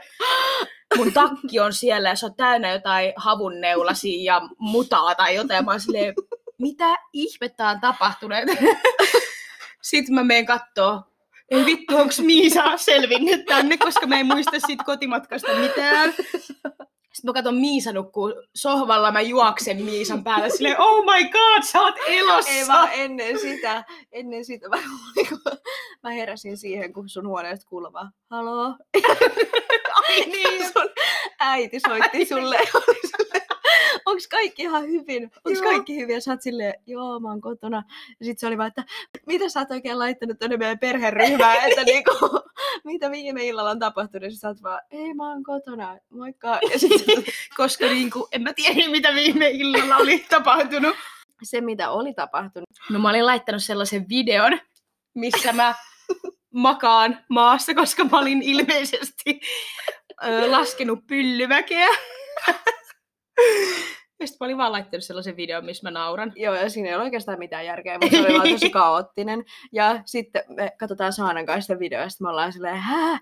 mun 0.96 1.12
takki 1.12 1.60
on 1.60 1.72
siellä 1.72 2.08
ja 2.08 2.16
se 2.16 2.26
on 2.26 2.34
täynnä 2.34 2.70
jotain 2.70 3.12
havunneulasia 3.16 4.32
ja 4.32 4.48
mutaa 4.58 5.14
tai 5.14 5.34
jotain. 5.34 5.64
Mä 5.64 5.70
oon 5.70 5.80
silleen, 5.80 6.14
mitä 6.58 6.96
ihmettä 7.12 7.68
on 7.68 7.80
tapahtunut? 7.80 8.38
Sitten 9.82 10.14
mä 10.14 10.24
menen 10.24 10.46
kattoo. 10.46 11.02
Ei 11.50 11.64
vittu, 11.64 11.96
onks 11.96 12.20
Miisa 12.20 12.76
selvinnyt 12.76 13.46
tänne, 13.46 13.76
koska 13.76 14.06
mä 14.06 14.20
en 14.20 14.26
muista 14.26 14.60
siitä 14.66 14.84
kotimatkasta 14.84 15.54
mitään. 15.54 16.14
Sitten 17.12 17.28
mä 17.28 17.32
katson 17.32 17.54
Miisa 17.54 17.92
nukkuu 17.92 18.34
sohvalla, 18.54 19.12
mä 19.12 19.20
juoksen 19.20 19.84
Miisan 19.84 20.24
päälle 20.24 20.50
silleen, 20.50 20.80
oh 20.80 21.04
my 21.04 21.28
god, 21.28 21.62
sä 21.62 21.80
oot 21.80 21.94
elossa! 22.06 22.50
Ei 22.50 22.68
vaan 22.68 22.88
ennen 22.92 23.38
sitä, 23.38 23.84
ennen 24.12 24.44
sitä 24.44 24.68
mä, 24.68 24.76
niinku, 25.16 25.38
mä 26.02 26.10
heräsin 26.10 26.56
siihen, 26.56 26.92
kun 26.92 27.08
sun 27.08 27.28
huoneesta 27.28 27.66
kuului 27.68 27.92
vaan, 27.92 28.12
haloo. 28.30 28.74
Ai 30.08 30.24
niin. 30.26 30.72
Sun 30.72 30.90
äiti 31.40 31.80
soitti 31.80 32.24
sulle 32.24 32.56
ja 32.56 33.40
onks 34.10 34.28
kaikki 34.28 34.62
ihan 34.62 34.82
hyvin? 34.88 35.30
Onks 35.44 35.60
Joo. 35.60 35.70
kaikki 35.70 35.96
hyvin? 35.96 36.14
Ja 36.14 36.20
sä 36.20 36.30
oot 36.30 36.42
silleen, 36.42 36.74
joo 36.86 37.20
mä 37.20 37.28
oon 37.28 37.40
kotona. 37.40 37.82
Ja 38.20 38.26
sit 38.26 38.38
se 38.38 38.46
oli 38.46 38.58
vaan, 38.58 38.68
että 38.68 38.84
mitä 39.26 39.48
sä 39.48 39.60
oot 39.60 39.70
oikein 39.70 39.98
laittanut 39.98 40.38
tonne 40.38 40.56
meidän 40.56 40.78
perheryhmään, 40.78 41.68
että 41.70 41.84
niinku, 41.84 42.12
mitä 42.84 43.10
viime 43.10 43.46
illalla 43.46 43.70
on 43.70 43.78
tapahtunut? 43.78 44.30
Ja 44.30 44.36
sä 44.36 44.48
oot 44.48 44.62
vaan, 44.62 44.80
ei 44.90 45.14
mä 45.14 45.28
oon 45.28 45.42
kotona, 45.42 45.98
moikka. 46.10 46.58
Ja 46.72 46.78
sit 46.78 46.90
Koska 47.56 47.86
niinku, 47.86 48.28
en 48.32 48.42
mä 48.42 48.52
tiedä, 48.52 48.90
mitä 48.90 49.14
viime 49.14 49.48
illalla 49.50 49.96
oli 49.96 50.18
tapahtunut. 50.18 50.96
se, 51.42 51.60
mitä 51.60 51.90
oli 51.90 52.14
tapahtunut, 52.14 52.68
No 52.90 52.98
mä 52.98 53.10
olin 53.10 53.26
laittanut 53.26 53.62
sellaisen 53.64 54.08
videon, 54.08 54.58
missä 55.14 55.52
mä 55.52 55.74
makaan 56.54 57.18
maassa, 57.28 57.74
koska 57.74 58.04
mä 58.04 58.18
olin 58.18 58.42
ilmeisesti 58.42 59.40
ö, 60.26 60.50
laskenut 60.50 61.06
pyllyväkeä. 61.06 61.88
Ja 64.20 64.26
sitten 64.26 64.36
mä 64.40 64.46
olin 64.46 64.58
vaan 64.58 64.72
laittanut 64.72 65.04
sellaisen 65.04 65.36
videon, 65.36 65.64
missä 65.64 65.86
mä 65.86 65.90
nauran. 65.90 66.32
Joo, 66.36 66.54
ja 66.54 66.70
siinä 66.70 66.88
ei 66.88 66.94
ole 66.94 67.04
oikeastaan 67.04 67.38
mitään 67.38 67.66
järkeä, 67.66 67.98
mutta 67.98 68.16
se 68.16 68.22
oli 68.22 68.34
vaan 68.38 68.48
tosi 68.48 68.70
kaoottinen. 68.70 69.44
Ja 69.72 70.02
sitten 70.04 70.42
me 70.48 70.72
katsotaan 70.78 71.12
Saanan 71.12 71.46
kanssa 71.46 71.66
sitä 71.66 71.78
videoa, 71.78 72.02
ja 72.02 72.08
sitten 72.08 72.24
me 72.24 72.30
ollaan 72.30 72.52
silleen, 72.52 72.76
hää, 72.76 73.18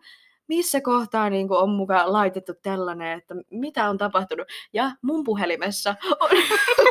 missä 0.48 0.80
kohtaa 0.80 1.30
niin 1.30 1.46
on 1.50 1.70
mukaan 1.70 2.12
laitettu 2.12 2.52
tällainen, 2.62 3.18
että 3.18 3.34
mitä 3.50 3.88
on 3.88 3.98
tapahtunut. 3.98 4.46
Ja 4.72 4.90
mun 5.02 5.24
puhelimessa 5.24 5.94
on 6.20 6.30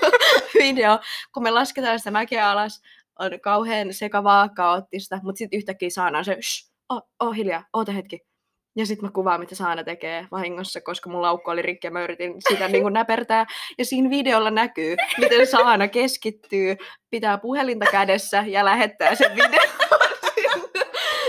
video, 0.63 0.99
kun 1.33 1.43
me 1.43 1.51
lasketaan 1.51 1.99
sitä 1.99 2.11
mäkeä 2.11 2.51
alas, 2.51 2.81
on 3.19 3.39
kauhean 3.41 3.93
sekavaa, 3.93 4.49
kaoottista, 4.49 5.19
mutta 5.23 5.37
sitten 5.37 5.57
yhtäkkiä 5.57 5.89
Saana 5.89 6.17
on 6.17 6.25
se, 6.25 6.37
shh, 6.41 6.71
oh, 6.89 7.01
oh, 7.19 7.35
hiljaa, 7.35 7.63
oota 7.73 7.91
hetki. 7.91 8.34
Ja 8.77 8.85
sitten 8.85 9.05
mä 9.05 9.11
kuvaan, 9.11 9.39
mitä 9.39 9.55
Saana 9.55 9.83
tekee 9.83 10.27
vahingossa, 10.31 10.81
koska 10.81 11.09
mun 11.09 11.21
laukku 11.21 11.51
oli 11.51 11.61
rikki 11.61 11.87
ja 11.87 11.91
mä 11.91 12.03
yritin 12.03 12.33
sitä 12.49 12.67
niin 12.67 12.93
näpertää. 12.93 13.45
Ja 13.77 13.85
siinä 13.85 14.09
videolla 14.09 14.51
näkyy, 14.51 14.95
miten 15.17 15.47
Saana 15.47 15.87
keskittyy, 15.87 16.77
pitää 17.09 17.37
puhelinta 17.37 17.85
kädessä 17.91 18.43
ja 18.47 18.65
lähettää 18.65 19.15
sen 19.15 19.35
videon. 19.35 19.69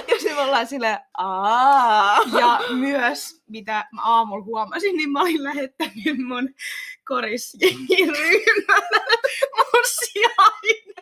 Ja 0.08 0.14
sitten 0.18 0.36
me 0.36 0.42
ollaan 0.42 0.66
silleen, 0.66 0.98
aah. 1.18 2.20
Ja 2.38 2.60
myös, 2.70 3.42
mitä 3.48 3.84
mä 3.92 4.02
aamulla 4.02 4.44
huomasin, 4.44 4.96
niin 4.96 5.10
mä 5.10 5.20
olin 5.20 5.44
lähettänyt 5.44 6.18
mun 6.26 6.54
korisjengiryhmällä 7.08 9.00
mun 9.56 9.84
sijainin 9.84 10.94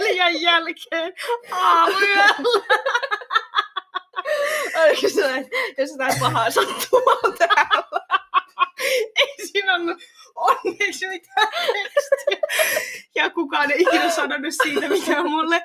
neljän 0.00 0.42
jälkeen 0.42 1.12
aamuyöllä. 1.52 2.34
Oliko 4.84 5.08
se, 5.14 5.36
että 5.36 5.82
jos 5.82 5.90
jotain 5.90 6.20
pahaa 6.20 6.50
sattumaa 6.50 7.36
täällä? 7.38 8.00
Ei 9.16 9.46
siinä 9.46 9.74
ollut 9.74 9.98
onneksi 10.34 11.08
mitään 11.08 11.48
tekstiä. 11.72 12.48
Ja 13.14 13.30
kukaan 13.30 13.70
ei 13.70 13.82
ikinä 13.82 14.10
sanonut 14.10 14.54
siitä 14.62 14.88
mitään 14.88 15.30
mulle. 15.30 15.62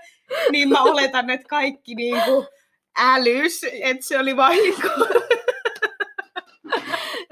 Niin 0.52 0.70
mä 0.70 0.84
oletan, 0.84 1.30
että 1.30 1.48
kaikki 1.48 1.96
niinku 1.96 2.46
älys, 2.98 3.62
että 3.64 4.06
se 4.06 4.20
oli 4.20 4.36
vahinko. 4.38 4.88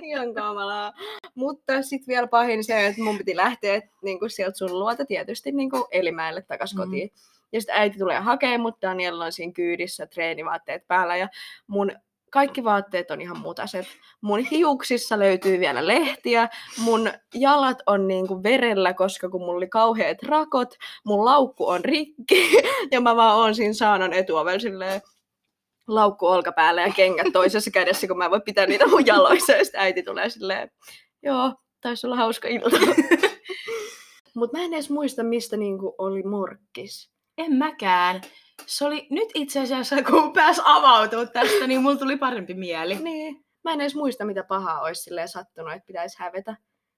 Ihan 0.04 0.34
kamalaa. 0.34 0.94
Mutta 1.36 1.82
sitten 1.82 2.08
vielä 2.08 2.28
pahin 2.28 2.64
se, 2.64 2.86
että 2.88 3.02
mun 3.02 3.18
piti 3.18 3.36
lähteä 3.36 3.82
niin 4.04 4.20
kuin 4.20 4.30
sieltä 4.30 4.58
sun 4.58 4.80
luota 4.80 5.06
tietysti 5.06 5.52
niin 5.52 5.70
kuin 5.70 5.84
Elimäelle 5.92 6.42
takaisin 6.42 6.80
Mm. 6.80 6.84
mm. 6.86 7.10
Ja 7.52 7.62
sitten 7.62 7.76
äiti 7.76 7.98
tulee 7.98 8.20
hakemaan 8.20 8.62
mut, 8.62 8.82
Daniel 8.82 9.22
on 9.22 9.32
siinä 9.32 9.54
kyydissä, 9.54 10.08
treenivaatteet 10.08 10.88
päällä 10.88 11.18
ja 11.18 11.28
mun 11.68 11.92
kaikki 12.32 12.64
vaatteet 12.64 13.12
on 13.12 13.22
ihan 13.22 13.40
mutaset. 13.40 13.86
Mun 14.22 14.40
hiuksissa 14.40 15.20
löytyy 15.20 15.60
vielä 15.60 15.88
lehtiä, 15.88 16.50
mun 16.78 17.10
jalat 17.34 17.78
on 17.86 18.08
niinku 18.08 18.44
verellä, 18.44 18.94
koska 18.94 19.30
kun 19.30 19.42
mulla 19.42 19.58
oli 19.58 19.68
kauheat 19.68 20.24
rakot, 20.24 20.76
mun 21.06 21.26
laukku 21.26 21.68
on 21.68 21.86
rikki 21.86 22.52
ja 22.92 23.02
mä 23.02 23.16
vaan 23.16 23.38
oon 23.38 23.56
siinä 23.56 23.74
saanon 23.74 24.14
etuovella 24.14 24.60
silleen 24.60 25.02
laukku 25.88 26.26
olkapäällä 26.26 26.82
ja 26.82 26.94
kengät 26.94 27.28
toisessa 27.34 27.72
kädessä, 27.72 28.08
kun 28.08 28.18
mä 28.18 28.26
en 28.26 28.32
voi 28.32 28.42
pitää 28.42 28.66
niitä 28.66 28.88
mun 28.88 29.06
jaloissa. 29.06 29.54
Ja 29.54 29.64
sitten 29.64 29.82
äiti 29.82 30.04
tulee 30.04 30.30
silleen, 30.30 30.72
joo, 31.24 31.54
taisi 31.82 32.08
olla 32.08 32.16
hauska 32.16 32.48
ilta. 32.48 32.78
Mutta 34.36 34.58
mä 34.58 34.64
en 34.64 34.74
edes 34.74 34.90
muista, 34.90 35.24
mistä 35.24 35.58
niinku 35.58 35.96
oli 35.98 36.24
morkkis. 36.24 37.17
En 37.38 37.54
mäkään. 37.56 38.22
Se 38.66 38.86
oli 38.86 39.08
nyt 39.10 39.30
itse 39.34 39.60
asiassa, 39.60 40.04
kun 40.04 40.34
pääs 40.34 40.62
avautumaan 40.66 41.30
tästä, 41.34 41.68
niin 41.68 41.82
mulla 41.82 41.96
tuli 41.96 42.18
parempi 42.18 42.54
mieli. 42.54 42.96
Niin. 42.96 43.46
Mä 43.64 43.74
en 43.74 43.82
edes 43.82 43.96
muista, 43.96 44.26
mitä 44.26 44.44
pahaa 44.44 44.82
olisi 44.82 45.02
silleen 45.04 45.30
sattunut, 45.30 45.74
että 45.74 45.88
pitäisi 45.88 46.18
hävetä. 46.20 46.56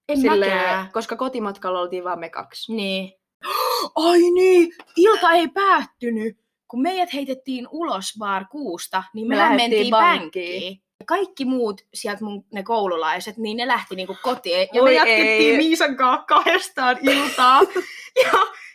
En 0.10 0.22
Silleen, 0.22 0.58
mäkään. 0.58 0.92
koska 0.92 1.16
kotimatkalla 1.16 1.80
oltiin 1.80 2.04
vaan 2.04 2.20
me 2.20 2.30
kaksi. 2.30 2.76
Niin. 2.76 3.14
Ai 3.96 4.20
niin, 4.20 4.72
ilta 4.98 5.32
ei 5.32 5.48
päättynyt. 5.48 6.38
Kun 6.68 6.82
meidät 6.82 7.14
heitettiin 7.14 7.68
ulos 7.72 8.14
bar 8.20 8.46
kuusta, 8.52 9.04
niin 9.14 9.28
Me 9.28 9.36
me 9.36 9.56
mentiin. 9.56 10.82
Ja 11.00 11.06
Kaikki 11.06 11.46
muut 11.46 11.82
sieltä 11.94 12.24
mun, 12.24 12.46
ne 12.54 12.64
koululaiset, 12.64 13.38
niin 13.38 13.58
ne 13.58 13.68
lähti 13.68 13.96
niinku 13.96 14.18
kotiin. 14.24 14.68
Ja 14.74 14.82
Voi 14.82 14.90
me 14.90 14.94
jatkettiin 14.96 15.52
ei. 15.52 15.58
Miisan 15.58 15.96
kanssa 15.96 16.26
kahdestaan 16.26 16.98
iltaa. 17.02 17.62
ja 18.26 18.32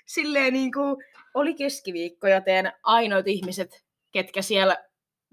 silleen 0.06 0.52
niinku, 0.52 0.80
oli 1.34 1.54
keskiviikko, 1.54 2.28
joten 2.28 2.72
ainoat 2.82 3.28
ihmiset, 3.28 3.84
ketkä 4.12 4.42
siellä 4.42 4.76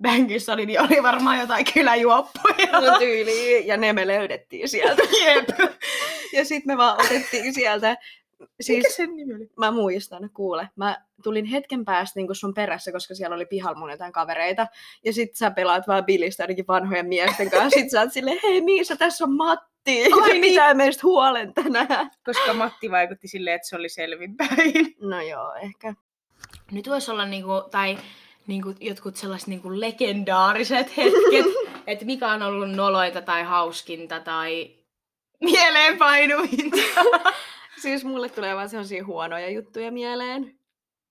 bänkissä 0.02 0.54
oli, 0.54 0.66
niin 0.66 0.82
oli 0.82 1.04
varmaan 1.04 1.40
jotain 1.40 1.66
kyläjuoppoja. 1.74 2.82
No 2.82 3.00
tyyli, 3.00 3.68
ja 3.68 3.78
ne 3.78 3.94
me 3.94 4.08
löydettiin 4.08 4.70
sieltä. 4.70 5.04
Jep. 5.26 5.50
Ja 6.34 6.46
sitten 6.46 6.74
me 6.74 6.78
vaan 6.78 7.06
otettiin 7.06 7.54
sieltä. 7.54 7.98
Siis 8.62 8.78
Mikä 8.78 8.90
sen 8.90 9.16
nimi 9.16 9.34
oli? 9.34 9.50
mä 9.58 9.72
muistan, 9.72 10.30
kuule. 10.34 10.70
Mä 10.76 10.98
tulin 11.24 11.46
hetken 11.46 11.86
päästä 11.86 12.20
niin 12.20 12.36
sun 12.36 12.54
perässä, 12.54 12.92
koska 12.92 13.16
siellä 13.16 13.36
oli 13.36 13.46
pihalla 13.46 13.80
mun 13.80 13.92
jotain 13.92 14.12
kavereita. 14.12 14.68
Ja 15.06 15.14
sit 15.14 15.36
sä 15.36 15.52
pelaat 15.52 15.88
vaan 15.88 16.06
bilistä 16.06 16.44
ainakin 16.44 16.68
vanhojen 16.68 17.08
miesten 17.08 17.50
kanssa. 17.50 17.80
Sit 17.80 17.90
sä 17.90 18.02
oot 18.02 18.14
silleen, 18.14 18.40
hei 18.44 18.62
Miisa, 18.62 18.96
tässä 18.96 19.24
on 19.24 19.34
Matti. 19.34 20.04
Ai 20.22 20.30
niin. 20.30 20.42
pitää 20.42 20.74
meistä 20.74 21.02
huolen 21.04 21.54
tänään. 21.54 22.12
Koska 22.26 22.54
Matti 22.54 22.92
vaikutti 22.92 23.28
silleen, 23.28 23.56
että 23.56 23.68
se 23.68 23.76
oli 23.76 23.90
selvinpäin. 23.90 24.96
No 25.02 25.22
joo, 25.22 25.54
ehkä. 25.54 25.94
Nyt 26.72 26.90
voisi 26.90 27.12
olla 27.12 27.26
niinku, 27.26 27.64
tai 27.72 27.98
niinku, 28.48 28.74
jotkut 28.80 29.16
sellaiset 29.16 29.48
niinku 29.48 29.80
legendaariset 29.80 30.98
hetket, 30.98 31.46
että 31.88 32.06
mikä 32.06 32.32
on 32.32 32.42
ollut 32.42 32.72
noloita 32.72 33.22
tai 33.22 33.44
hauskinta 33.44 34.20
tai 34.20 34.76
mieleenpainuvinta. 35.42 36.78
Siis 37.82 38.06
mulle 38.06 38.30
tulee 38.30 38.56
vaan 38.56 38.70
sellaisia 38.70 39.06
huonoja 39.06 39.50
juttuja 39.50 39.92
mieleen. 39.92 40.56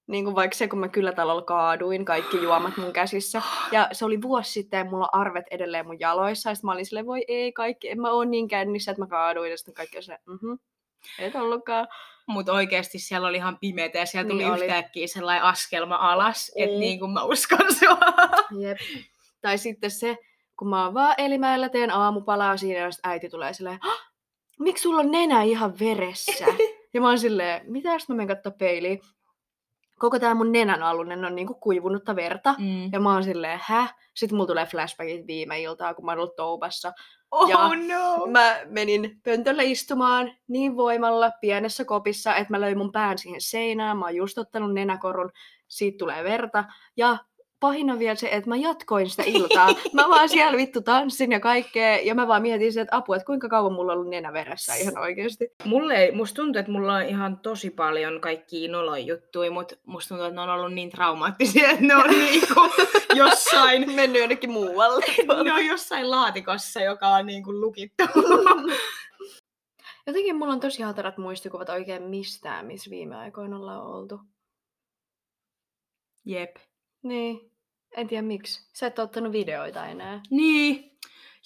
Niin 0.06 0.24
kuin 0.24 0.36
vaikka 0.36 0.56
se, 0.56 0.68
kun 0.68 0.78
mä 0.78 0.88
kyllä 0.88 1.12
talolla 1.12 1.42
kaaduin, 1.42 2.04
kaikki 2.04 2.36
juomat 2.42 2.76
mun 2.76 2.92
käsissä. 2.92 3.42
Ja 3.72 3.88
se 3.92 4.04
oli 4.04 4.22
vuosi 4.22 4.52
sitten 4.52 4.78
ja 4.78 4.84
mulla 4.84 5.08
on 5.12 5.20
arvet 5.20 5.44
edelleen 5.50 5.86
mun 5.86 6.00
jaloissa. 6.00 6.48
Ja 6.50 6.54
sit 6.54 6.64
mä 6.64 6.72
olin 6.72 6.86
silleen, 6.86 7.06
voi 7.06 7.24
ei 7.28 7.52
kaikki, 7.52 7.90
en 7.90 8.00
mä 8.00 8.10
oo 8.10 8.24
niin 8.24 8.48
kännissä, 8.48 8.90
että 8.90 9.02
mä 9.02 9.06
kaaduin. 9.06 9.50
Ja 9.50 9.56
sitten 9.56 9.74
kaikki 9.74 9.96
on 9.96 10.02
silleen, 10.02 10.20
mhm, 10.26 10.52
et 11.18 11.34
ollutkaan. 11.34 11.88
Mutta 12.26 12.52
oikeasti 12.52 12.98
siellä 12.98 13.28
oli 13.28 13.36
ihan 13.36 13.58
pimeätä 13.60 13.98
ja 13.98 14.06
siellä 14.06 14.28
tuli 14.30 14.42
Niin 14.42 14.52
oli. 14.52 14.64
yhtäkkiä 14.64 15.06
sellainen 15.06 15.42
askelma 15.44 15.96
alas, 15.96 16.52
että 16.56 16.74
Mm. 16.76 16.80
niin 16.80 16.98
kuin 16.98 17.10
mä 17.10 17.22
uskon 17.22 17.58
sua. 17.78 17.98
Jep. 18.58 18.78
Tai 19.40 19.58
sitten 19.58 19.90
se, 19.90 20.16
kun 20.56 20.68
mä 20.68 20.84
oon 20.84 20.94
vaan 20.94 21.14
Elimäellä 21.18 21.68
teen 21.68 21.90
aamupalaa 21.90 22.56
siinä, 22.56 22.80
ja 22.80 22.88
äiti 23.04 23.28
tulee 23.28 23.52
silleen, 23.52 23.78
"Hah, 23.82 24.09
miksi 24.60 24.82
sulla 24.82 25.00
on 25.00 25.10
nenä 25.10 25.42
ihan 25.42 25.78
veressä? 25.78 26.46
ja 26.94 27.00
mä 27.00 27.08
oon 27.08 27.18
silleen, 27.18 27.62
mitä 27.66 27.92
jos 27.92 28.08
mä 28.08 28.14
menen 28.14 28.36
katsoa 28.36 28.52
peiliin? 28.58 29.00
Koko 29.98 30.18
tää 30.18 30.34
mun 30.34 30.52
nenän 30.52 30.82
alunen 30.82 31.24
on 31.24 31.34
niinku 31.34 31.54
kuivunutta 31.54 32.16
verta. 32.16 32.54
Mm. 32.58 32.92
Ja 32.92 33.00
mä 33.00 33.12
oon 33.12 33.24
silleen, 33.24 33.60
häh? 33.62 33.94
Sitten 34.14 34.36
mulla 34.36 34.46
tulee 34.46 34.66
flashbackit 34.66 35.26
viime 35.26 35.60
iltaa, 35.60 35.94
kun 35.94 36.04
mä 36.04 36.10
oon 36.10 36.18
ollut 36.18 36.36
toubassa. 36.36 36.92
Oh 37.30 37.48
Ja 37.48 37.70
no! 37.88 38.26
Mä 38.26 38.60
menin 38.66 39.20
pöntölle 39.24 39.64
istumaan 39.64 40.32
niin 40.48 40.76
voimalla 40.76 41.30
pienessä 41.40 41.84
kopissa, 41.84 42.36
että 42.36 42.52
mä 42.52 42.60
löin 42.60 42.78
mun 42.78 42.92
pään 42.92 43.18
siihen 43.18 43.40
seinään. 43.40 43.98
Mä 43.98 44.04
oon 44.04 44.16
just 44.16 44.38
ottanut 44.38 44.74
nenäkorun, 44.74 45.30
siitä 45.68 45.98
tulee 45.98 46.24
verta. 46.24 46.64
Ja 46.96 47.18
pahin 47.60 47.90
on 47.90 47.98
vielä 47.98 48.14
se, 48.14 48.28
että 48.28 48.48
mä 48.48 48.56
jatkoin 48.56 49.10
sitä 49.10 49.22
iltaa. 49.26 49.68
Mä 49.92 50.08
vaan 50.08 50.28
siellä 50.28 50.56
vittu 50.56 50.80
tanssin 50.80 51.32
ja 51.32 51.40
kaikkea. 51.40 52.00
Ja 52.00 52.14
mä 52.14 52.28
vaan 52.28 52.42
mietin 52.42 52.72
se, 52.72 52.80
että 52.80 52.96
apua, 52.96 53.16
että 53.16 53.26
kuinka 53.26 53.48
kauan 53.48 53.72
mulla 53.72 53.92
on 53.92 53.98
ollut 53.98 54.10
nenä 54.10 54.32
veressä 54.32 54.74
ihan 54.74 54.98
oikeasti. 54.98 55.48
Mulle 55.64 55.94
ei, 55.94 56.12
musta 56.12 56.36
tuntuu, 56.36 56.60
että 56.60 56.72
mulla 56.72 56.94
on 56.94 57.02
ihan 57.02 57.38
tosi 57.38 57.70
paljon 57.70 58.20
kaikkia 58.20 58.70
noloja 58.70 59.04
juttuja, 59.04 59.50
mutta 59.50 59.76
musta 59.86 60.08
tuntuu, 60.08 60.26
että 60.26 60.34
ne 60.34 60.40
on 60.40 60.58
ollut 60.58 60.74
niin 60.74 60.90
traumaattisia, 60.90 61.70
että 61.70 61.84
ne 61.84 61.96
on 61.96 62.10
niinku 62.30 62.60
jossain, 63.14 63.92
Mennyt 63.92 64.20
jonnekin 64.20 64.50
muualle. 64.50 65.04
ne 65.44 65.52
on 65.52 65.66
jossain 65.66 66.10
laatikossa, 66.10 66.80
joka 66.80 67.08
on 67.08 67.26
niinku 67.26 67.60
lukittu. 67.60 68.04
Jotenkin 70.06 70.36
mulla 70.36 70.52
on 70.52 70.60
tosi 70.60 70.82
hatarat 70.82 71.18
muistikuvat 71.18 71.68
oikein 71.68 72.02
mistään, 72.02 72.66
missä 72.66 72.90
viime 72.90 73.16
aikoina 73.16 73.56
ollaan 73.56 73.86
oltu. 73.86 74.20
Jep. 76.24 76.56
Niin, 77.02 77.49
en 77.96 78.08
tiedä 78.08 78.22
miksi. 78.22 78.68
Sä 78.72 78.86
et 78.86 78.98
ottanut 78.98 79.32
videoita 79.32 79.86
enää. 79.86 80.20
Niin. 80.30 80.90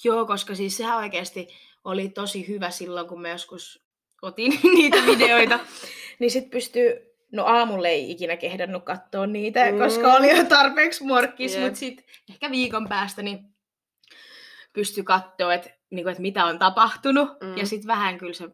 Joo, 0.04 0.26
koska 0.26 0.54
siis 0.54 0.76
sehän 0.76 0.96
oikeasti 0.98 1.48
oli 1.84 2.08
tosi 2.08 2.48
hyvä 2.48 2.70
silloin, 2.70 3.06
kun 3.08 3.20
mä 3.20 3.28
joskus 3.28 3.84
otin 4.22 4.52
niitä 4.74 4.96
videoita. 5.06 5.60
niin 6.18 6.30
sit 6.30 6.50
pystyy, 6.50 6.92
no 7.32 7.44
aamulla 7.44 7.88
ei 7.88 8.10
ikinä 8.10 8.36
kehdannut 8.36 8.84
katsoa 8.84 9.26
niitä, 9.26 9.70
Mm. 9.72 9.78
koska 9.78 10.12
oli 10.14 10.30
jo 10.38 10.44
tarpeeksi 10.44 11.04
morkkis, 11.04 11.54
Jep. 11.54 11.62
mutta 11.64 11.78
sit 11.78 12.04
ehkä 12.30 12.50
viikon 12.50 12.88
päästä 12.88 13.22
niin 13.22 13.38
pystyi 14.72 15.04
katsoa, 15.04 15.54
että 15.54 15.70
niinku, 15.90 16.08
et 16.10 16.18
mitä 16.18 16.44
on 16.44 16.58
tapahtunut. 16.58 17.28
Mm. 17.42 17.56
Ja 17.56 17.66
sit 17.66 17.86
vähän 17.86 18.18
kyllä 18.18 18.32
se 18.32 18.48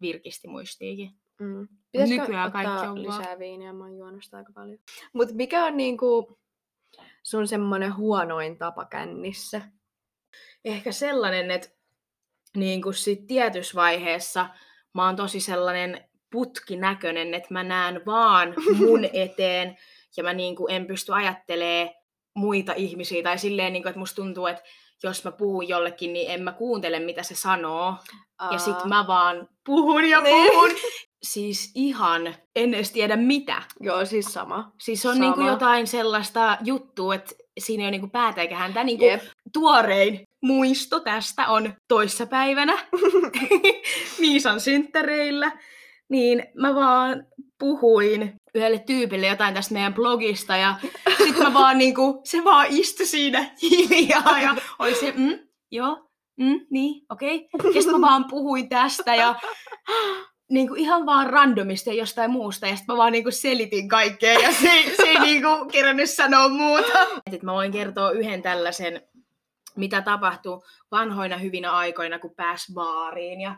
virkisti 0.00 0.48
muistiikin. 0.48 1.10
Mm. 1.40 1.68
Nykyään 1.96 2.46
ottaa 2.46 2.50
kaikki 2.50 2.86
on 2.86 3.04
vaan- 3.06 3.20
lisää 3.20 3.38
viiniä? 3.38 3.72
Mä 3.72 3.84
oon 3.84 3.96
juonut 3.96 4.22
aika 4.32 4.52
paljon. 4.54 4.78
Mut 5.12 5.28
mikä 5.32 5.64
on 5.64 5.76
niinku 5.76 6.38
sun 7.24 7.48
semmonen 7.48 7.96
huonoin 7.96 8.58
tapa 8.58 8.84
kännissä? 8.84 9.60
Ehkä 10.64 10.92
sellainen, 10.92 11.50
että 11.50 11.68
niin 12.56 12.82
kuin 12.82 12.94
sit 12.94 13.26
tietyssä 13.26 13.74
vaiheessa 13.74 14.46
mä 14.94 15.06
oon 15.06 15.16
tosi 15.16 15.40
sellainen 15.40 16.08
putkinäköinen, 16.32 17.34
että 17.34 17.48
mä 17.50 17.62
näen 17.62 18.02
vaan 18.06 18.54
mun 18.78 19.04
eteen 19.12 19.76
ja 20.16 20.22
mä 20.22 20.32
niin 20.32 20.56
kuin 20.56 20.74
en 20.74 20.86
pysty 20.86 21.12
ajattelee 21.14 21.94
muita 22.34 22.72
ihmisiä 22.76 23.22
tai 23.22 23.38
silleen, 23.38 23.72
niin 23.72 23.82
kuin, 23.82 23.90
että 23.90 23.98
musta 23.98 24.16
tuntuu, 24.16 24.46
että 24.46 24.62
jos 25.02 25.24
mä 25.24 25.32
puhun 25.32 25.68
jollekin, 25.68 26.12
niin 26.12 26.30
en 26.30 26.42
mä 26.42 26.52
kuuntele, 26.52 26.98
mitä 27.00 27.22
se 27.22 27.34
sanoo. 27.34 27.94
Ja 28.50 28.58
sit 28.58 28.74
Aa. 28.76 28.86
mä 28.86 29.04
vaan 29.06 29.48
puhun 29.66 30.04
ja 30.10 30.20
Niin. 30.20 30.52
puhun. 30.52 30.70
siis 31.24 31.72
ihan, 31.74 32.34
en 32.56 32.74
edes 32.74 32.92
tiedä 32.92 33.16
mitä. 33.16 33.62
Joo, 33.80 34.04
siis 34.04 34.26
sama. 34.26 34.72
Siis 34.80 35.06
on 35.06 35.16
Sama. 35.16 35.24
niinku 35.24 35.50
jotain 35.50 35.86
sellaista 35.86 36.58
juttua, 36.64 37.14
että 37.14 37.34
siinä 37.58 37.82
ei 37.82 37.84
ole 37.84 37.90
niinku 37.90 38.08
päätä 38.08 38.40
eikä 38.40 38.56
häntä. 38.56 38.84
Niinku 38.84 39.04
Jep. 39.04 39.22
tuorein 39.52 40.20
muisto 40.42 41.00
tästä 41.00 41.48
on 41.48 41.74
toissapäivänä 41.88 42.78
Miisan 44.20 44.60
synttäreillä. 44.60 45.52
Niin 46.08 46.44
mä 46.54 46.74
vaan 46.74 47.26
puhuin 47.58 48.34
yhdelle 48.54 48.78
tyypille 48.78 49.26
jotain 49.26 49.54
tästä 49.54 49.74
meidän 49.74 49.94
blogista 49.94 50.56
ja 50.56 50.74
sit 51.24 51.38
mä 51.38 51.54
vaan 51.54 51.78
niinku, 51.78 52.20
se 52.24 52.44
vaan 52.44 52.66
istui 52.70 53.06
siinä 53.06 53.50
hiljaa 53.62 54.40
ja 54.42 54.56
oli 54.78 54.94
se, 54.94 55.12
mm, 55.16 55.38
joo, 55.70 56.08
mm, 56.36 56.60
niin, 56.70 57.06
okei. 57.10 57.48
Okay. 57.54 57.72
Ja 57.74 57.82
sit 57.82 57.92
mä 57.92 58.00
vaan 58.00 58.24
puhuin 58.30 58.68
tästä 58.68 59.14
ja 59.14 59.34
niinku 60.50 60.74
ihan 60.74 61.06
vaan 61.06 61.30
randomisti 61.30 61.90
ja 61.90 61.96
jostain 61.96 62.30
muusta 62.30 62.66
ja 62.66 62.76
sit 62.76 62.86
mä 62.86 62.96
vaan 62.96 63.12
niinku 63.12 63.30
selitin 63.30 63.88
kaikkea 63.88 64.32
ja 64.32 64.52
se, 64.52 64.94
se 64.96 65.02
ei 65.02 65.18
niinku 65.18 65.48
kerännyt 65.72 66.10
sanoa 66.10 66.48
muuta. 66.48 66.98
Et 67.32 67.42
mä 67.42 67.52
voin 67.52 67.72
kertoa 67.72 68.10
yhden 68.10 68.42
tällaisen, 68.42 69.02
mitä 69.76 70.02
tapahtui 70.02 70.62
vanhoina 70.90 71.38
hyvinä 71.38 71.72
aikoina, 71.72 72.18
kun 72.18 72.34
pääsi 72.34 72.72
baariin 72.74 73.40
ja 73.40 73.56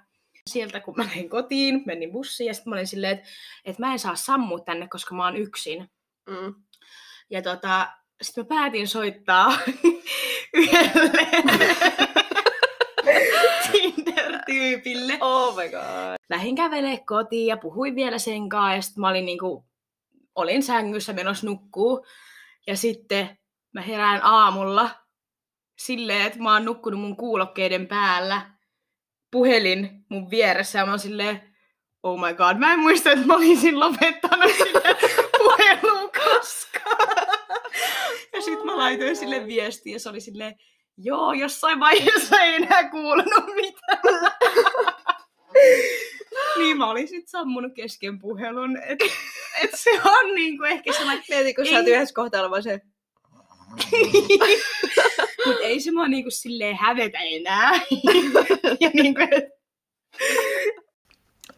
sieltä 0.51 0.81
kun 0.81 0.95
mä 0.97 1.05
menin 1.05 1.31
kotiin, 1.31 1.83
menin 1.87 2.13
bussiin 2.13 2.47
ja 2.47 2.55
sitten 2.55 2.71
mä 2.71 2.75
olin 2.77 2.87
silleen, 2.87 3.13
että, 3.13 3.29
että 3.65 3.83
mä 3.83 3.93
en 3.93 3.99
saa 3.99 4.17
sammua 4.17 4.61
tänne, 4.61 4.89
koska 4.89 5.15
mä 5.15 5.25
oon 5.25 5.37
yksin. 5.37 5.91
Mm. 6.27 6.55
Ja 7.31 7.43
tota, 7.43 7.89
sitten 8.23 8.45
mä 8.45 8.49
päätin 8.49 8.89
soittaa 8.89 9.59
yhdelle 10.55 11.27
Tinder-tyypille. 14.27 15.19
Oh 15.21 15.57
my 15.57 15.69
god. 15.69 16.17
Lähin 16.29 16.57
kävelee 16.57 16.99
kotiin 17.07 17.47
ja 17.47 17.57
puhuin 17.57 17.95
vielä 17.95 18.19
sen 18.19 18.49
kanssa 18.49 18.75
ja 18.75 18.83
sitten 18.83 19.01
mä 19.01 19.09
olin 19.09 19.27
niinku, 19.27 19.67
olin 20.35 20.63
sängyssä 20.63 21.13
menossa 21.13 21.47
nukkuu. 21.47 22.07
Ja 22.67 22.77
sitten 22.77 23.39
mä 23.73 23.81
herään 23.81 24.21
aamulla 24.23 24.91
silleen, 25.79 26.27
että 26.27 26.39
mä 26.39 26.53
oon 26.53 26.65
nukkunut 26.65 27.01
mun 27.01 27.17
kuulokkeiden 27.17 27.87
päällä. 27.87 28.51
Puhelin 29.31 30.05
mun 30.09 30.31
vieressä 30.31 30.79
ja 30.79 30.87
mä 30.87 30.93
oon 30.93 30.99
silleen, 30.99 31.55
oh 32.03 32.21
my 32.21 32.35
god, 32.35 32.57
mä 32.57 32.73
en 32.73 32.79
muista, 32.79 33.11
että 33.11 33.27
mä 33.27 33.35
olisin 33.35 33.81
lopettanut 33.81 34.53
sitä 34.63 34.97
puhelua 35.39 36.11
koskaan. 36.25 37.27
Ja 38.33 38.43
sitten 38.43 38.67
mä 38.67 38.77
laitoin 38.77 39.17
sille 39.17 39.47
viestiä 39.47 39.93
ja 39.93 40.01
se 40.01 40.09
oli 40.09 40.21
silleen, 40.21 40.55
joo, 40.99 41.33
jossain 41.33 41.81
vaiheessa 41.81 42.41
ei 42.41 42.55
enää 42.55 42.91
kuulunut 42.91 43.45
mitään. 43.55 44.33
niin 46.59 46.77
mä 46.79 46.91
olin 46.91 47.09
sit 47.09 47.29
sammunut 47.29 47.73
kesken 47.75 48.19
puhelun. 48.19 48.77
Et, 48.77 48.99
et 49.63 49.71
se 49.75 49.91
on 50.05 50.35
niinku 50.35 50.65
ehkä 50.65 50.93
sellainen... 50.93 51.25
Mieti, 51.29 51.55
kun 51.55 51.65
sä 51.65 51.71
Ei. 51.71 51.77
oot 51.77 51.89
yhdessä 51.89 52.15
kohtaa 52.15 52.41
oleva 52.41 52.63
se. 52.63 52.81
Mut 55.47 55.57
ei 55.61 55.81
se 55.81 55.91
mua 55.93 56.09
niinku 56.09 56.31
silleen 56.31 56.77
hävetä 56.77 57.19
enää. 57.19 57.73
ja 58.81 58.91
niinku, 58.95 59.21
et... 59.31 59.45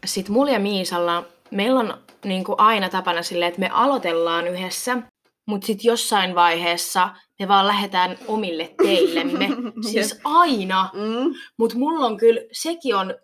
Sitten 0.05 0.33
mulla 0.33 0.51
ja 0.51 0.59
Miisalla, 0.59 1.27
meillä 1.51 1.79
on 1.79 2.03
niinku 2.25 2.55
aina 2.57 2.89
tapana 2.89 3.23
silleen, 3.23 3.49
että 3.49 3.59
me 3.59 3.69
aloitellaan 3.69 4.47
yhdessä, 4.47 4.97
mutta 5.45 5.67
sitten 5.67 5.87
jossain 5.87 6.35
vaiheessa 6.35 7.09
me 7.39 7.47
vaan 7.47 7.67
lähdetään 7.67 8.17
omille 8.27 8.73
teillemme. 8.83 9.49
siis 9.91 10.19
aina. 10.23 10.89
Mm. 10.93 11.33
Mutta 11.57 11.77
mulla 11.77 12.05
on 12.05 12.17
kyllä, 12.17 12.41
sekin 12.51 12.95
on 12.95 13.15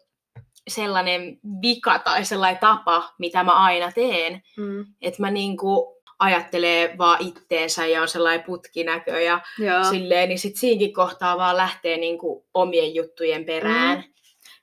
sellainen 0.68 1.40
vika 1.62 2.00
tai 2.00 2.26
sellainen 2.26 2.60
tapa, 2.60 3.14
mitä 3.20 3.44
mä 3.44 3.52
aina 3.52 3.92
teen. 3.92 4.42
Mm. 4.58 4.86
Että 5.02 5.22
mä 5.22 5.32
niinku 5.32 5.96
ajattelee 6.20 6.96
vaan 6.98 7.18
itteensä 7.22 7.86
ja 7.86 8.02
on 8.02 8.08
sellainen 8.08 8.46
putkinäkö 8.46 9.22
ja 9.22 9.42
Joo. 9.60 9.84
silleen, 9.84 10.30
niin 10.30 10.40
sit 10.40 10.56
siinkin 10.56 10.94
kohtaa 10.94 11.38
vaan 11.38 11.58
lähtee 11.58 11.98
niinku 11.98 12.46
omien 12.54 12.96
juttujen 12.96 13.46
perään. 13.46 14.04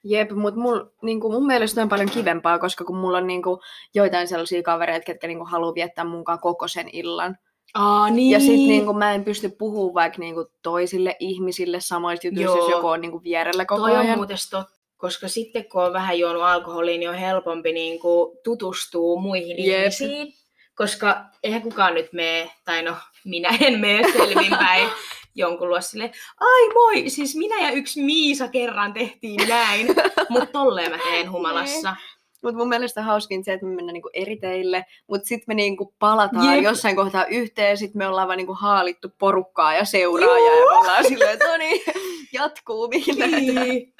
Jep, 0.04 0.30
mutta 0.30 0.60
mul, 0.60 0.80
niinku, 1.02 1.32
mun 1.32 1.46
mielestä 1.46 1.82
on 1.82 1.88
paljon 1.88 2.10
kivempaa, 2.10 2.58
koska 2.58 2.84
kun 2.84 2.96
mulla 2.96 3.18
on 3.18 3.26
niinku, 3.26 3.60
joitain 3.94 4.28
sellaisia 4.28 4.62
kavereita, 4.62 5.04
ketkä 5.04 5.26
niinku, 5.26 5.44
haluaa 5.44 5.74
viettää 5.74 6.04
munkaan 6.04 6.40
koko 6.40 6.68
sen 6.68 6.88
illan. 6.92 7.36
Aa, 7.74 8.10
niin. 8.10 8.30
Ja 8.30 8.40
sit 8.40 8.48
niinku, 8.50 8.92
mä 8.92 9.12
en 9.12 9.24
pysty 9.24 9.48
puhumaan 9.48 9.94
vaikka 9.94 10.18
niinku, 10.18 10.50
toisille 10.62 11.16
ihmisille 11.20 11.80
samoista 11.80 12.26
jutuista, 12.26 12.56
jos 12.56 12.70
joku 12.70 12.86
on 12.86 13.00
niinku, 13.00 13.22
vierellä 13.22 13.64
koko 13.64 13.80
Toi 13.80 13.92
on 13.92 13.98
ajan. 13.98 14.18
muuten 14.18 14.36
totta. 14.50 14.72
Koska 14.96 15.28
sitten 15.28 15.68
kun 15.68 15.84
on 15.84 15.92
vähän 15.92 16.18
juonut 16.18 16.42
alkoholiin, 16.42 17.00
niin 17.00 17.10
on 17.10 17.16
helpompi 17.16 17.72
niinku 17.72 18.40
tutustua 18.44 19.20
muihin 19.20 19.66
Jep. 19.66 19.80
ihmisiin. 19.80 20.34
Koska 20.74 21.24
eihän 21.42 21.62
kukaan 21.62 21.94
nyt 21.94 22.12
mene, 22.12 22.50
tai 22.64 22.82
no 22.82 22.94
minä 23.24 23.48
en 23.60 23.80
mene 23.80 24.12
selvinpäin 24.12 24.88
jonkun 25.34 25.68
luo 25.68 25.80
silleen, 25.80 26.12
ai 26.40 26.68
moi, 26.74 27.10
siis 27.10 27.36
minä 27.36 27.60
ja 27.60 27.70
yksi 27.70 28.02
Miisa 28.02 28.48
kerran 28.48 28.92
tehtiin 28.92 29.48
näin, 29.48 29.86
mutta 30.30 30.46
tolleen 30.52 30.90
mä 30.90 30.98
teen 30.98 31.30
humalassa. 31.32 31.96
Mutta 32.42 32.58
mun 32.58 32.68
mielestä 32.68 33.02
hauskin 33.02 33.44
se, 33.44 33.52
että 33.52 33.66
me 33.66 33.74
mennään 33.74 33.92
niinku 33.92 34.10
eri 34.12 34.36
teille, 34.36 34.84
mutta 35.06 35.26
sitten 35.26 35.44
me 35.48 35.54
niinku 35.54 35.94
palataan 35.98 36.54
Jep. 36.54 36.64
Jossain 36.64 36.96
kohtaa 36.96 37.26
yhteen, 37.26 37.78
sitten 37.78 37.98
me 37.98 38.06
ollaan 38.06 38.28
vaan 38.28 38.36
niinku 38.36 38.54
haalittu 38.54 39.08
porukkaa 39.18 39.74
ja 39.74 39.84
seuraajaa, 39.84 40.56
ja 40.60 40.66
me 40.66 40.78
ollaan 40.78 41.04
silleen, 41.04 41.32
että 41.32 41.48
no 41.48 41.56
niin, 41.56 41.82
jatkuu. 42.32 42.88
Niin. 42.90 43.94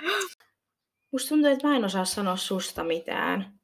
Musta 1.12 1.28
tuntuu, 1.28 1.50
että 1.50 1.68
mä 1.68 1.76
en 1.76 1.85
osaa 1.85 2.05
sanoa 2.05 2.37
susta 2.37 2.85
mitään. 2.85 3.59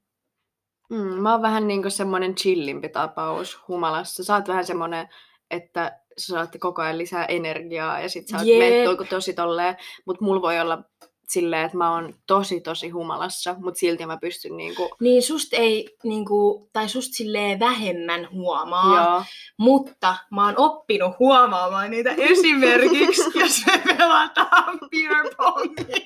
Mm, 0.90 1.22
mä 1.22 1.32
oon 1.32 1.42
vähän 1.42 1.68
niinku 1.68 1.90
semmonen 1.90 2.34
chillimpi 2.34 2.88
tapaus 2.88 3.60
humalassa. 3.68 4.24
Sä 4.24 4.34
oot 4.34 4.48
vähän 4.48 4.64
semmonen, 4.64 5.08
että 5.50 6.00
sä 6.18 6.26
saatte 6.26 6.58
koko 6.58 6.82
ajan 6.82 6.98
lisää 6.98 7.24
energiaa 7.24 8.00
ja 8.00 8.08
sit 8.08 8.28
sä 8.28 8.36
oot 8.36 8.46
menttu 8.46 9.04
tosi 9.04 9.34
tolleen. 9.34 9.76
Mut 10.06 10.20
mulla 10.20 10.42
voi 10.42 10.60
olla 10.60 10.82
silleen, 11.28 11.64
että 11.64 11.78
mä 11.78 11.92
oon 11.92 12.14
tosi 12.26 12.60
tosi 12.60 12.88
humalassa, 12.88 13.56
mut 13.58 13.76
silti 13.76 14.06
mä 14.06 14.16
pystyn 14.16 14.56
niinku... 14.56 14.90
Niin 15.00 15.22
susta 15.22 15.56
ei, 15.56 15.96
niinku, 16.04 16.68
tai 16.72 16.88
susta 16.88 17.14
silleen 17.14 17.60
vähemmän 17.60 18.28
huomaa, 18.32 18.96
Joo. 18.96 19.24
mutta 19.56 20.16
mä 20.30 20.44
oon 20.46 20.54
oppinut 20.56 21.18
huomaamaan 21.18 21.90
niitä 21.90 22.10
esimerkiksi, 22.32 23.38
jos 23.38 23.66
me 23.66 23.82
pelataan 23.96 24.78
beer 24.90 25.34
pongia, 25.36 25.96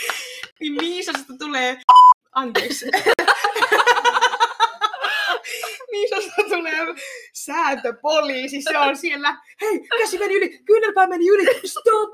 niin 0.60 0.72
Miisasta 0.72 1.32
tulee, 1.38 1.80
anteeksi, 2.32 2.86
Miisasta 5.92 6.42
tulee 6.48 6.86
sääntöpoliisi, 7.32 8.62
se 8.62 8.78
on 8.78 8.96
siellä, 8.96 9.36
hei, 9.60 9.80
käsi 9.98 10.18
meni 10.18 10.34
yli, 10.34 10.58
kyynärpää 10.64 11.06
meni 11.06 11.28
yli, 11.28 11.68
stop, 11.68 12.10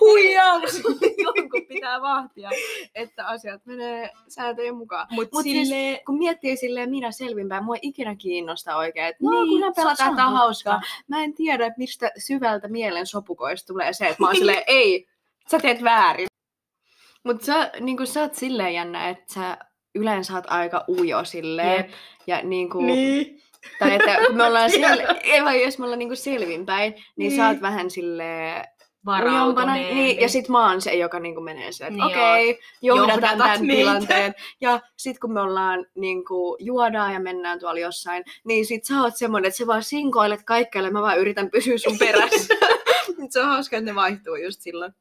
huijaus. 0.00 0.74
Jonkun 1.24 1.66
pitää 1.68 2.00
vahtia, 2.02 2.50
että 2.94 3.26
asiat 3.26 3.66
menee 3.66 4.10
sääntöjen 4.28 4.76
mukaan. 4.76 5.06
Mut, 5.10 5.28
Mut 5.32 5.42
siis- 5.42 5.68
silleen, 5.68 6.00
Kun 6.06 6.18
miettii 6.18 6.56
silleen 6.56 6.90
minä 6.90 7.12
selvinpäin, 7.12 7.64
mua 7.64 7.74
ei 7.74 7.80
ikinä 7.82 8.16
kiinnosta 8.16 8.76
oikein, 8.76 9.06
että 9.06 9.24
no 9.24 9.44
Niin, 9.44 9.62
kun 9.62 9.72
pelataan, 9.76 10.08
totta. 10.08 10.22
hauskaa. 10.30 10.80
Mä 11.08 11.24
en 11.24 11.34
tiedä, 11.34 11.66
että 11.66 11.78
mistä 11.78 12.10
syvältä 12.18 12.68
mielen 12.68 13.06
sopukoista 13.06 13.66
tulee 13.66 13.92
se, 13.92 14.04
että 14.06 14.16
mä 14.22 14.26
oon 14.26 14.36
silleen, 14.36 14.62
ei, 14.66 15.08
sä 15.50 15.58
teet 15.58 15.82
väärin. 15.84 16.26
Mutta 17.24 17.46
sä, 17.46 17.70
niin 17.80 18.06
sä 18.06 18.20
oot 18.20 18.34
silleen 18.34 18.74
jännä, 18.74 19.08
että 19.08 19.34
sä 19.34 19.58
yleensä 19.94 20.34
oot 20.34 20.44
aika 20.48 20.84
ujo 20.88 21.24
silleen. 21.24 21.76
Jep. 21.76 21.90
Ja 22.26 22.40
niinku, 22.42 22.80
niin. 22.80 23.42
tai 23.78 23.94
että 23.94 24.16
kun 24.26 24.36
me 24.36 24.44
ollaan 24.44 24.70
sel, 24.80 24.98
vaan 25.44 25.60
jos 25.60 25.78
me 25.78 25.84
ollaan 25.84 25.98
niinku 25.98 26.16
selvinpäin, 26.16 26.92
niin, 26.92 27.02
Niin. 27.16 27.36
sä 27.36 27.48
oot 27.48 27.60
vähän 27.62 27.90
silleen 27.90 28.64
varautuneempi. 29.04 29.94
Niin, 29.94 30.20
ja 30.20 30.28
sit 30.28 30.48
mä 30.48 30.68
oon 30.70 30.80
se, 30.80 30.94
joka 30.94 31.20
niinku 31.20 31.40
menee 31.40 31.72
silleen, 31.72 31.92
että 31.94 32.06
Niin 32.06 32.16
okei, 32.16 32.50
okay, 32.50 32.62
johdataan 32.82 33.20
Johdatat 33.22 33.38
tämän 33.38 33.66
meitä. 33.66 33.80
tilanteen. 33.80 34.34
Ja 34.60 34.80
sit 34.96 35.18
kun 35.18 35.32
me 35.32 35.40
ollaan 35.40 35.86
niinku, 35.94 36.56
juodaan 36.60 37.12
ja 37.12 37.20
mennään 37.20 37.58
tuolla 37.60 37.80
jossain, 37.80 38.24
niin 38.44 38.66
sit 38.66 38.84
sä 38.84 39.02
oot 39.02 39.16
semmonen, 39.16 39.48
että 39.48 39.58
sä 39.58 39.66
vaan 39.66 39.82
sinkoilet 39.82 40.42
kaikkialle, 40.46 40.90
mä 40.90 41.02
vaan 41.02 41.18
yritän 41.18 41.50
pysyä 41.50 41.78
sun 41.78 41.98
perässä. 41.98 42.54
se 43.30 43.40
on 43.40 43.46
hauska, 43.46 43.76
että 43.76 43.90
ne 43.90 43.94
vaihtuu 43.94 44.36
just 44.36 44.60
silloin. 44.60 44.92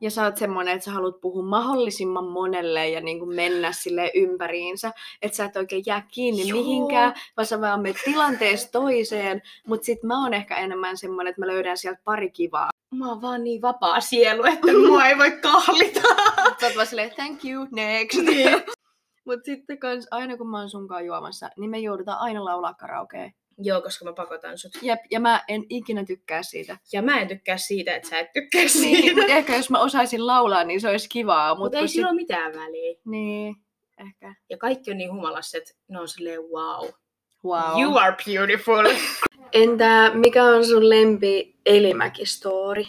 Ja 0.00 0.10
sä 0.10 0.24
oot 0.24 0.36
semmonen, 0.36 0.74
että 0.74 0.84
sä 0.84 0.90
haluat 0.90 1.20
puhua 1.20 1.42
mahdollisimman 1.42 2.24
monelle 2.24 2.88
ja 2.88 3.00
niinku 3.00 3.26
mennä 3.26 3.72
sille 3.72 4.10
ympäriinsä. 4.14 4.92
Että 5.22 5.36
sä 5.36 5.44
et 5.44 5.56
oikein 5.56 5.82
jää 5.86 6.06
kiinni 6.12 6.48
Joo. 6.48 6.58
mihinkään, 6.58 7.14
vaan 7.36 7.46
sä 7.46 7.60
vaan 7.60 7.82
menet 7.82 7.96
tilanteesta 8.04 8.72
toiseen. 8.72 9.42
Mutta 9.66 9.84
sit 9.84 10.02
mä 10.02 10.22
oon 10.22 10.34
ehkä 10.34 10.56
enemmän 10.56 10.96
semmonen, 10.96 11.30
että 11.30 11.40
mä 11.40 11.46
löydän 11.46 11.78
sieltä 11.78 12.00
pari 12.04 12.30
kivaa. 12.30 12.70
Mä 12.90 13.08
oon 13.08 13.22
vaan 13.22 13.44
niin 13.44 13.62
vapaa 13.62 14.00
sielu, 14.00 14.44
että 14.44 14.72
mua 14.88 15.06
ei 15.06 15.18
voi 15.18 15.30
kahlita. 15.30 16.00
Sä 16.60 16.66
oot 16.66 16.76
vaan 16.76 16.86
silleen, 16.86 17.10
thank 17.10 17.44
you, 17.44 17.66
next. 17.72 18.18
Niin. 18.18 18.62
Mut 19.24 19.44
sitten 19.44 19.78
kans 19.78 20.08
aina 20.10 20.36
kun 20.36 20.50
mä 20.50 20.58
oon 20.58 20.70
sunkaan 20.70 21.06
juomassa, 21.06 21.50
niin 21.56 21.70
me 21.70 21.78
joudutaan 21.78 22.18
aina 22.18 22.44
laulaa 22.44 22.74
karaokea. 22.74 23.30
Joo, 23.58 23.82
koska 23.82 24.04
mä 24.04 24.12
pakotan 24.12 24.58
sut. 24.58 24.72
Jep, 24.82 25.00
ja 25.10 25.20
mä 25.20 25.44
en 25.48 25.64
ikinä 25.68 26.04
tykkää 26.04 26.42
siitä. 26.42 26.78
Ja 26.92 27.02
mä 27.02 27.20
en 27.20 27.28
tykkää 27.28 27.56
siitä, 27.56 27.96
että 27.96 28.08
sä 28.08 28.18
et 28.18 28.32
tykkää 28.32 28.60
Niin, 28.60 28.70
siitä. 28.70 29.20
mut 29.20 29.30
ehkä 29.30 29.56
jos 29.56 29.70
mä 29.70 29.78
osaisin 29.80 30.26
laulaa, 30.26 30.64
niin 30.64 30.80
se 30.80 30.88
olisi 30.88 31.08
kivaa. 31.08 31.48
Mutta 31.54 31.64
Mutta 31.64 31.78
ei 31.78 31.88
sillä 31.88 32.08
ole 32.08 32.16
mitään 32.16 32.52
väliä. 32.54 32.96
Niin. 33.04 33.56
ehkä. 34.00 34.34
Ja 34.50 34.58
kaikki 34.58 34.90
on 34.90 34.98
niin 34.98 35.12
humalassa, 35.12 35.58
että 35.58 35.74
ne 35.88 36.00
on 36.00 36.08
silleen 36.08 36.40
wow. 36.40 36.88
Wow. 37.44 37.82
You 37.82 37.96
are 37.96 38.16
beautiful. 38.26 38.84
Entä 39.52 40.10
mikä 40.14 40.44
on 40.44 40.66
sun 40.66 40.88
lempi 40.90 41.56
Elimäki-story? 41.66 42.84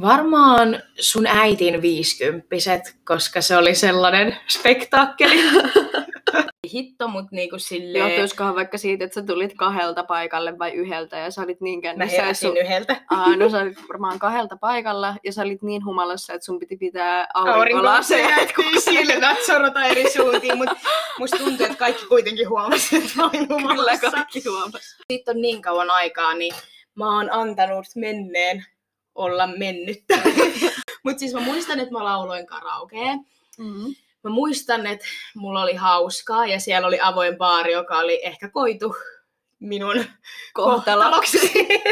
Varmaan 0.00 0.82
sun 1.00 1.26
äitin 1.26 1.82
viisikymppiset, 1.82 2.82
koska 3.04 3.40
se 3.40 3.56
oli 3.56 3.74
sellainen 3.74 4.36
spektaakkeli. 4.48 5.34
Hitto, 6.74 7.08
mut 7.08 7.24
niinku 7.30 7.58
silleen... 7.58 8.08
Johtuisikohan 8.10 8.54
vaikka 8.54 8.78
siitä, 8.78 9.04
että 9.04 9.14
sä 9.14 9.26
tulit 9.26 9.54
kahdelta 9.56 10.04
paikalle 10.04 10.58
vai 10.58 10.72
yhdeltä 10.72 11.18
ja 11.18 11.30
sä 11.30 11.42
olit 11.42 11.60
niin 11.60 11.78
Mä 11.78 11.82
kännissä. 11.82 12.16
ja 12.16 12.22
heräsin 12.22 12.48
sun... 12.48 12.56
yhdeltä. 12.56 13.00
Aa, 13.10 13.36
no 13.36 13.50
sä 13.50 13.58
olit 13.58 13.78
varmaan 13.88 14.18
kahdelta 14.18 14.56
paikalla 14.56 15.14
ja 15.24 15.32
sä 15.32 15.42
olit 15.42 15.62
niin 15.62 15.84
humalassa, 15.84 16.32
että 16.34 16.44
sun 16.44 16.58
piti 16.58 16.76
pitää 16.76 17.26
aurinkolaseja. 17.34 18.28
Aurinko 18.36 18.62
silmät 18.80 19.38
sorota 19.46 19.84
eri 19.84 20.10
suuntiin, 20.10 20.56
mutta 20.58 20.76
musta 21.18 21.36
tuntuu, 21.36 21.66
että 21.66 21.78
kaikki 21.78 22.06
kuitenkin 22.06 22.48
huomasi, 22.48 22.96
että 22.96 23.10
mä 23.16 23.22
olin 23.22 23.48
Kyllä 23.48 23.60
humalassa. 23.60 24.10
kaikki 24.10 24.42
huomas. 24.48 24.96
Siitä 25.12 25.30
on 25.30 25.40
niin 25.40 25.62
kauan 25.62 25.90
aikaa, 25.90 26.34
niin 26.34 26.54
mä 26.94 27.16
oon 27.16 27.32
antanut 27.32 27.86
menneen 27.96 28.64
olla 29.18 29.46
mennyttä. 29.46 30.18
Mutta 31.04 31.18
siis 31.18 31.34
mä 31.34 31.40
muistan, 31.40 31.80
että 31.80 31.92
mä 31.92 32.04
lauloin 32.04 32.46
karaokea. 32.46 33.14
Mm-hmm. 33.58 33.94
Mä 34.24 34.30
muistan, 34.30 34.86
että 34.86 35.06
mulla 35.34 35.62
oli 35.62 35.74
hauskaa 35.74 36.46
ja 36.46 36.60
siellä 36.60 36.88
oli 36.88 36.98
avoin 37.02 37.36
baari, 37.36 37.72
joka 37.72 37.98
oli 37.98 38.20
ehkä 38.26 38.48
koitu 38.48 38.96
minun 39.60 40.04
kohtaloksi. 40.54 41.38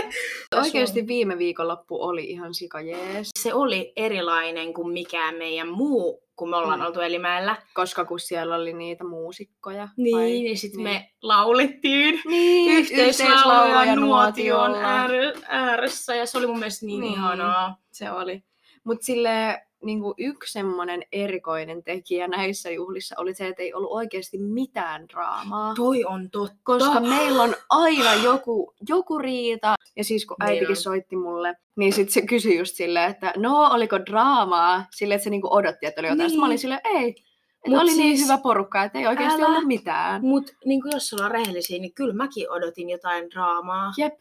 Oikeasti 0.62 1.06
viime 1.06 1.38
viikonloppu 1.38 2.02
oli 2.02 2.24
ihan 2.24 2.54
sikajees, 2.54 3.30
Se 3.38 3.54
oli 3.54 3.92
erilainen 3.96 4.74
kuin 4.74 4.92
mikään 4.92 5.34
meidän 5.34 5.68
muu, 5.68 6.22
kun 6.36 6.50
me 6.50 6.56
ollaan 6.56 6.80
Mm. 6.80 6.86
oltu 6.86 7.00
Elimäellä. 7.00 7.56
koska 7.74 8.04
kun 8.04 8.20
siellä 8.20 8.54
oli 8.56 8.72
niitä 8.72 9.04
muusikkoja. 9.04 9.88
Niin, 9.96 10.16
vai? 10.16 10.24
niin 10.24 10.58
sitten 10.58 10.84
niin. 10.84 10.94
me 10.96 11.10
laulettiin 11.22 12.20
Niin, 12.28 12.78
yhteislauluja 12.78 13.96
nuotion 13.96 14.00
nuotiolla. 14.00 15.06
äär- 15.06 15.44
ääressä 15.48 16.14
ja 16.14 16.26
se 16.26 16.38
oli 16.38 16.46
mun 16.46 16.58
mielestä 16.58 16.86
niin, 16.86 17.00
Niin. 17.00 17.12
ihanaa. 17.12 17.76
Se 17.92 18.10
oli. 18.10 18.42
Mutta 18.84 19.04
sille 19.06 19.65
niin 19.86 20.00
yksi 20.18 20.52
semmoinen 20.52 21.02
erikoinen 21.12 21.84
tekijä 21.84 22.28
näissä 22.28 22.70
juhlissa 22.70 23.14
oli 23.18 23.34
se, 23.34 23.48
että 23.48 23.62
ei 23.62 23.74
ollut 23.74 23.90
oikeasti 23.92 24.38
mitään 24.38 25.08
draamaa. 25.08 25.74
Toi 25.74 26.04
on 26.04 26.30
totta. 26.30 26.56
Koska 26.62 27.00
meillä 27.00 27.42
on 27.42 27.54
aina 27.70 28.14
joku, 28.14 28.74
joku 28.88 29.18
riita. 29.18 29.74
Ja 29.96 30.04
siis 30.04 30.26
kun 30.26 30.36
Niin 30.40 30.48
äitikin 30.50 30.76
soitti 30.76 31.16
mulle, 31.16 31.54
niin 31.76 31.92
sitten 31.92 32.12
se 32.12 32.22
kysyi 32.22 32.58
just 32.58 32.76
silleen, 32.76 33.10
että 33.10 33.32
no, 33.36 33.66
oliko 33.72 33.98
draamaa? 34.06 34.84
Silleen, 34.96 35.16
että 35.16 35.24
se 35.24 35.30
niinku 35.30 35.54
odotti, 35.54 35.86
että 35.86 36.00
oli 36.00 36.08
jotain. 36.08 36.18
Niin. 36.18 36.30
Sitten 36.30 36.40
mä 36.40 36.46
olin 36.46 36.52
Niin. 36.52 36.58
silleen, 36.58 36.80
ei. 36.84 37.14
Mut 37.68 37.80
oli 37.80 37.90
niin 37.94 38.16
siis- 38.16 38.28
hyvä 38.28 38.38
porukka, 38.38 38.82
että 38.84 38.98
ei 38.98 39.06
oikeasti 39.06 39.42
Älä. 39.42 39.48
ollut 39.50 39.64
mitään. 39.66 40.20
Mut 40.24 40.50
niin 40.64 40.80
jos 40.92 41.12
ollaan 41.12 41.30
rehellisiä, 41.30 41.78
niin 41.78 41.94
kyllä 41.94 42.14
mäkin 42.14 42.50
odotin 42.50 42.90
jotain 42.90 43.30
draamaa. 43.30 43.92
Jep. 43.98 44.14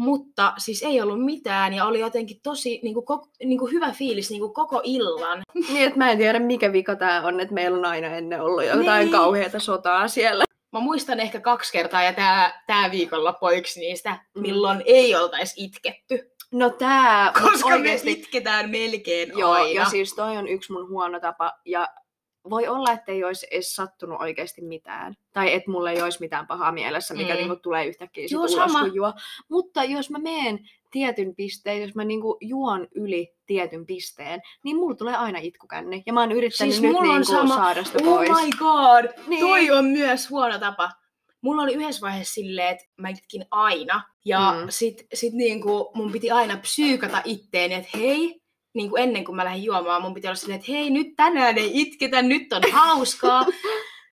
Mutta 0.00 0.52
siis 0.58 0.82
ei 0.82 1.00
ollut 1.00 1.24
mitään 1.24 1.72
ja 1.74 1.84
oli 1.84 2.00
jotenkin 2.00 2.40
tosi 2.42 2.80
niin 2.82 2.94
kuin, 2.94 3.06
koko, 3.06 3.28
niin 3.44 3.58
kuin 3.58 3.72
hyvä 3.72 3.90
fiilis 3.92 4.30
niin 4.30 4.40
kuin 4.40 4.54
koko 4.54 4.80
illan. 4.84 5.42
Niin, 5.72 5.86
että 5.86 5.98
mä 5.98 6.10
en 6.10 6.18
tiedä 6.18 6.38
mikä 6.38 6.72
vika 6.72 6.96
tää 6.96 7.22
on, 7.22 7.40
että 7.40 7.54
meillä 7.54 7.78
on 7.78 7.84
aina 7.84 8.06
ennen 8.06 8.40
ollut 8.42 8.64
jotain 8.64 9.00
Niin. 9.00 9.10
kauheata 9.12 9.58
sotaa 9.58 10.08
siellä. 10.08 10.44
Mä 10.72 10.80
muistan 10.80 11.20
ehkä 11.20 11.40
kaksi 11.40 11.72
kertaa 11.72 12.02
ja 12.02 12.12
tää, 12.12 12.62
tää 12.66 12.90
viikonloppu 12.90 13.46
on 13.46 13.56
yksi 13.56 13.80
niistä, 13.80 14.18
Mm. 14.34 14.42
milloin 14.42 14.82
ei 14.86 15.14
oltaisi 15.16 15.64
itketty. 15.64 16.30
No 16.52 16.70
tää, 16.70 17.32
Koska 17.42 17.68
oikeesti, 17.68 18.06
me 18.06 18.12
itketään 18.12 18.70
melkein 18.70 19.32
Joo, 19.38 19.52
aina. 19.52 19.80
ja 19.80 19.84
siis 19.84 20.14
toi 20.14 20.36
on 20.36 20.48
yksi 20.48 20.72
mun 20.72 20.88
huono 20.88 21.20
tapa. 21.20 21.52
Ja 21.64 21.88
voi 22.50 22.68
olla, 22.68 22.92
että 22.92 23.12
ei 23.12 23.24
olisi 23.24 23.46
edes 23.50 23.74
sattunut 23.74 24.20
oikeasti 24.20 24.62
mitään. 24.62 25.14
Tai 25.32 25.52
että 25.54 25.70
mulla 25.70 25.90
ei 25.90 26.02
olisi 26.02 26.20
mitään 26.20 26.46
pahaa 26.46 26.72
mielessä, 26.72 27.14
mikä 27.14 27.32
Mm. 27.32 27.36
mm. 27.36 27.38
niinku 27.38 27.56
tulee 27.56 27.86
yhtäkkiä 27.86 28.22
sit 28.24 28.30
Joo, 28.30 28.40
ulos, 28.40 28.52
sama. 28.52 28.80
kun 28.80 28.94
juo. 28.94 29.12
Mutta 29.48 29.84
jos 29.84 30.10
mä 30.10 30.18
meen 30.18 30.58
tietyn 30.90 31.34
pisteen, 31.34 31.82
jos 31.82 31.94
mä 31.94 32.04
niinku 32.04 32.36
juon 32.40 32.88
yli 32.94 33.34
tietyn 33.46 33.86
pisteen, 33.86 34.40
niin 34.64 34.76
mulla 34.76 34.94
tulee 34.94 35.16
aina 35.16 35.38
itkukänni. 35.42 36.02
Ja 36.06 36.12
mä 36.12 36.20
oon 36.20 36.32
yrittänyt 36.32 36.72
Siis 36.74 36.82
nyt 36.82 36.92
mulla 36.92 37.12
niinku 37.12 37.32
sama. 37.32 37.54
saada 37.54 37.84
sitä 37.84 37.98
Oh 38.04 38.16
pois. 38.16 38.28
my 38.30 38.50
god! 38.58 39.04
Niin. 39.26 39.40
Toi 39.40 39.70
on 39.70 39.84
myös 39.84 40.30
huono 40.30 40.58
tapa. 40.58 40.90
Mulla 41.42 41.62
oli 41.62 41.74
yhdessä 41.74 42.00
vaiheessa 42.00 42.34
silleen, 42.34 42.68
että 42.68 42.84
mä 42.96 43.08
itkin 43.08 43.44
aina. 43.50 44.02
Ja 44.24 44.52
Mm. 44.60 44.66
sit, 44.70 45.06
sit 45.14 45.32
niinku 45.32 45.90
mun 45.94 46.12
piti 46.12 46.30
aina 46.30 46.56
psyykata 46.56 47.22
itteeni, 47.24 47.74
että 47.74 47.98
hei, 47.98 48.39
niinku 48.74 48.96
ennen 48.96 49.24
kuin 49.24 49.36
mä 49.36 49.44
lähdin 49.44 49.64
juomaan, 49.64 50.02
mun 50.02 50.14
piti 50.14 50.26
olla 50.26 50.34
silleen, 50.34 50.60
että 50.60 50.72
hei, 50.72 50.90
nyt 50.90 51.06
tänään 51.16 51.58
ei 51.58 51.70
itketä, 51.80 52.22
nyt 52.22 52.52
on 52.52 52.62
hauskaa. 52.72 53.46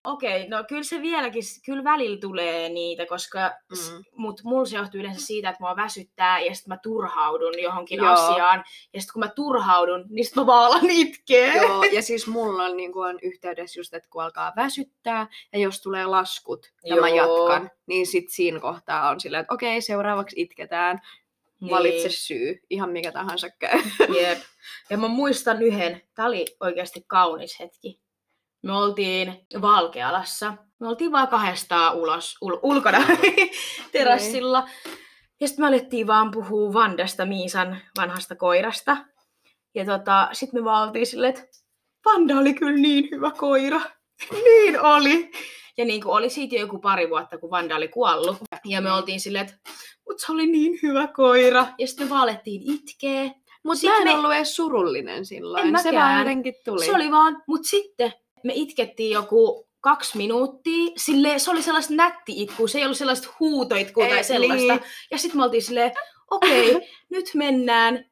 Okei, 0.04 0.42
okay, 0.42 0.48
no 0.48 0.64
kyllä 0.68 0.82
se 0.82 1.02
vieläkin, 1.02 1.42
kyllä 1.66 1.84
välillä 1.84 2.18
tulee 2.20 2.68
niitä, 2.68 3.06
koska 3.06 3.38
Mm. 3.70 4.04
mut 4.16 4.40
mulla 4.44 4.64
se 4.64 4.76
johtuu 4.76 5.00
yleensä 5.00 5.26
siitä, 5.26 5.48
että 5.48 5.62
mua 5.62 5.76
väsyttää 5.76 6.40
ja 6.40 6.54
sitten 6.54 6.68
mä 6.68 6.78
turhaudun 6.82 7.62
johonkin 7.62 7.98
Joo. 7.98 8.12
asiaan. 8.12 8.64
Ja 8.94 9.00
sitten 9.00 9.12
kun 9.12 9.20
mä 9.20 9.28
turhaudun, 9.28 10.04
niin 10.08 10.24
sitten 10.24 10.42
mä 10.42 10.46
vaan 10.46 10.66
alan 10.66 10.90
itkeä. 10.90 11.54
Joo, 11.54 11.82
ja 11.96 12.02
siis 12.02 12.26
mulla 12.26 12.62
on, 12.62 12.76
niin 12.76 12.92
on 12.94 13.18
yhteydessä 13.22 13.80
just, 13.80 13.94
että 13.94 14.08
kun 14.10 14.22
alkaa 14.22 14.52
väsyttää, 14.56 15.26
ja 15.52 15.58
jos 15.58 15.82
tulee 15.82 16.06
laskut, 16.06 16.72
ja 16.84 16.96
mä 17.00 17.08
Joo. 17.08 17.48
jatkan, 17.48 17.70
niin 17.86 18.06
sit 18.06 18.24
siinä 18.28 18.60
kohtaa 18.60 19.10
on 19.10 19.20
silleen, 19.20 19.40
että 19.40 19.54
okei, 19.54 19.80
seuraavaksi 19.80 20.40
itketään, 20.40 21.00
Niin. 21.60 21.70
valitse 21.70 22.08
syy, 22.10 22.60
ihan 22.70 22.90
mikä 22.90 23.12
tahansa 23.12 23.50
käy. 23.50 23.80
Jep. 24.20 24.38
Ja 24.90 24.98
mä 24.98 25.08
muistan 25.08 25.62
yhden, 25.62 26.02
tää 26.14 26.26
oli 26.26 26.46
oikeasti 26.60 27.04
kaunis 27.06 27.60
hetki. 27.60 28.00
Me 28.62 28.72
oltiin 28.72 29.46
Valkealassa. 29.60 30.54
Me 30.80 30.88
oltiin 30.88 31.12
vaan 31.12 31.28
kahdestaan 31.28 31.96
ulos, 31.96 32.36
ul- 32.44 32.58
ulkona 32.62 32.98
terassilla. 33.92 34.68
Ja 35.40 35.48
sitten 35.48 35.64
me 35.64 35.68
alettiin 35.68 36.06
vaan 36.06 36.30
puhua 36.30 36.72
Vandasta, 36.72 37.26
Miisan 37.26 37.78
vanhasta 37.96 38.36
koirasta. 38.36 38.96
Ja 39.74 39.84
tota, 39.84 40.28
sitten 40.32 40.60
me 40.60 40.64
vaan 40.64 40.88
oltiin 40.88 41.06
silleen, 41.06 41.34
että 41.34 41.44
Vanda 42.04 42.34
oli 42.38 42.54
kyllä 42.54 42.76
niin 42.78 43.08
hyvä 43.10 43.30
koira. 43.30 43.80
niin 44.44 44.80
oli. 44.80 45.30
Ja 45.78 45.84
niin 45.84 46.02
kuin 46.02 46.12
oli 46.12 46.30
siitä 46.30 46.54
jo 46.54 46.60
joku 46.60 46.78
pari 46.78 47.10
vuotta, 47.10 47.38
kun 47.38 47.50
Vanda 47.50 47.76
oli 47.76 47.88
kuollut. 47.88 48.36
Ja 48.64 48.80
me 48.80 48.92
oltiin 48.92 49.20
silleen, 49.20 49.44
että 49.46 49.58
mut 50.08 50.18
se 50.20 50.32
oli 50.32 50.46
niin 50.46 50.78
hyvä 50.82 51.06
koira. 51.06 51.66
Ja 51.78 51.86
sitten 51.86 52.06
me 52.06 52.10
vaan 52.10 52.22
alettiin 52.22 52.62
itkeä. 52.74 53.30
Mutta 53.64 53.86
mä 53.86 53.96
en 53.96 54.04
me- 54.04 54.14
ollut 54.14 54.32
edes 54.32 54.56
surullinen 54.56 55.26
silloin, 55.26 55.66
En 55.76 55.82
se 55.82 55.92
vaan 55.92 56.18
jotenkin 56.18 56.54
tuli. 56.64 56.84
Se 56.84 56.94
oli 56.94 57.10
vaan, 57.10 57.42
mut 57.46 57.64
sitten 57.64 58.12
me 58.44 58.52
itkettiin 58.56 59.10
joku 59.10 59.68
kaksi 59.80 60.16
minuuttia. 60.16 60.92
Sille, 60.96 61.38
se 61.38 61.50
oli 61.50 61.62
sellaista 61.62 61.94
nätti 61.94 62.42
itku, 62.42 62.68
se 62.68 62.78
ei 62.78 62.84
ollut 62.84 62.98
sellaista 62.98 63.28
huutoitkua 63.40 64.06
tai 64.06 64.16
Ei, 64.16 64.24
sellaista. 64.24 64.72
niin. 64.72 64.80
Ja 65.10 65.18
sitten 65.18 65.40
me 65.40 65.44
oltiin 65.44 65.62
silleen, 65.62 65.92
okei, 66.30 66.70
okay, 66.70 66.88
nyt 67.10 67.30
mennään 67.34 68.04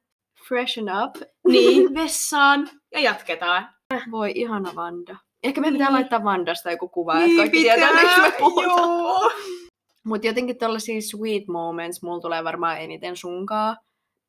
Freshen 0.49 0.85
up. 1.05 1.17
niin 1.49 1.95
vessaan 2.03 2.71
ja 2.93 3.01
jatketaan. 3.01 3.69
Voi 4.11 4.33
ihana 4.35 4.75
Vanda. 4.75 5.17
Ehkä 5.47 5.61
me 5.61 5.73
pitää 5.73 5.87
Niin. 5.89 5.95
laittaa 5.95 6.25
Vandasta 6.25 6.71
joku 6.71 6.89
kuva, 6.89 7.21
että 7.21 7.37
kaikki 7.37 7.59
tietää, 7.59 7.93
miksi 7.93 8.21
me 8.21 8.33
puhutaan. 8.39 9.31
Mutta 10.07 10.27
jotenkin 10.27 10.59
tällaisia 10.59 11.01
sweet 11.01 11.49
moments 11.49 12.03
mulla 12.03 12.21
tulee 12.21 12.45
varmaan 12.45 12.79
eniten 12.81 13.17
sunkaa. 13.17 13.77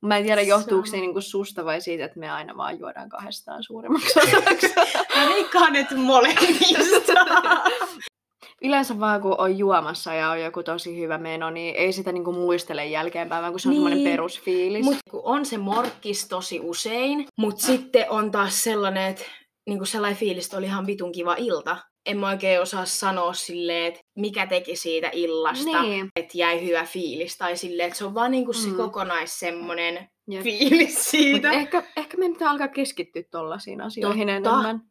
Mä 0.02 0.18
en 0.18 0.24
tiedä, 0.26 0.42
johtuuko 0.42 0.86
se 0.86 0.98
niinku 0.98 1.22
susta 1.22 1.66
vai 1.66 1.82
siitä, 1.82 2.06
että 2.06 2.20
me 2.20 2.30
aina 2.32 2.58
vaan 2.58 2.80
juodaan 2.80 3.10
kahdestaan 3.10 3.64
suurimmaksi 3.64 4.20
osaksi. 4.20 4.74
Mä 5.16 5.26
veikkaan, 5.30 5.76
että 5.76 5.96
molemmista. 5.96 7.14
Yleensä 8.64 9.00
vaan 9.00 9.22
kun 9.22 9.36
on 9.38 9.58
juomassa 9.58 10.14
ja 10.14 10.30
on 10.30 10.42
joku 10.42 10.64
tosi 10.64 11.00
hyvä 11.02 11.18
meno, 11.18 11.50
niin 11.50 11.76
ei 11.76 11.94
sitä 11.94 12.12
niinku 12.12 12.32
muistele 12.32 12.86
jälkeenpäin, 12.86 13.42
vaan 13.42 13.54
kun 13.54 13.60
se 13.60 13.68
on 13.68 13.74
Niin. 13.74 13.84
semmoinen 13.84 14.12
perusfiilis. 14.12 14.84
Mut 14.86 14.98
kun 15.12 15.22
on 15.24 15.46
se 15.46 15.58
morkkis 15.58 16.28
tosi 16.28 16.60
usein, 16.60 17.28
mutta 17.38 17.66
sitten 17.66 18.06
on 18.10 18.32
taas 18.32 18.64
sellainen, 18.64 19.04
että 19.10 19.24
niinku 19.68 19.86
sellainen 19.86 20.18
fiilis, 20.20 20.46
että 20.46 20.58
oli 20.58 20.66
ihan 20.66 20.88
vitun 20.88 21.12
kiva 21.12 21.36
ilta. 21.38 21.78
En 22.06 22.18
mä 22.18 22.28
oikein 22.30 22.62
osaa 22.62 22.86
sanoa 22.86 23.34
silleen, 23.34 23.86
että 23.86 24.00
mikä 24.16 24.48
teki 24.48 24.76
siitä 24.76 25.10
illasta, 25.14 25.82
Niin. 25.82 26.08
että 26.16 26.38
jäi 26.38 26.66
hyvä 26.68 26.84
fiilis. 26.86 27.38
Tai 27.38 27.58
silleen, 27.58 27.88
että 27.88 27.98
se 28.00 28.06
on 28.06 28.14
vaan 28.14 28.32
niinku 28.32 28.54
se 28.54 28.68
Mm. 28.70 28.76
kokonais 28.78 29.40
semmonen 29.40 30.10
Jep. 30.30 30.44
fiilis 30.44 30.94
Mut 30.96 31.04
siitä. 31.04 31.52
ehkä, 31.52 31.84
ehkä 31.98 32.18
meidän 32.18 32.34
pitää 32.34 32.50
alkaa 32.50 32.68
keskittyä 32.68 33.24
tollaisiin 33.32 33.82
asioihin 33.82 34.28
Totta. 34.28 34.50
enemmän. 34.50 34.82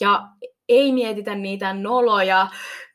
Ja 0.00 0.22
ei 0.68 0.92
mietitä 0.92 1.34
niitä 1.34 1.72
noloja 1.72 2.46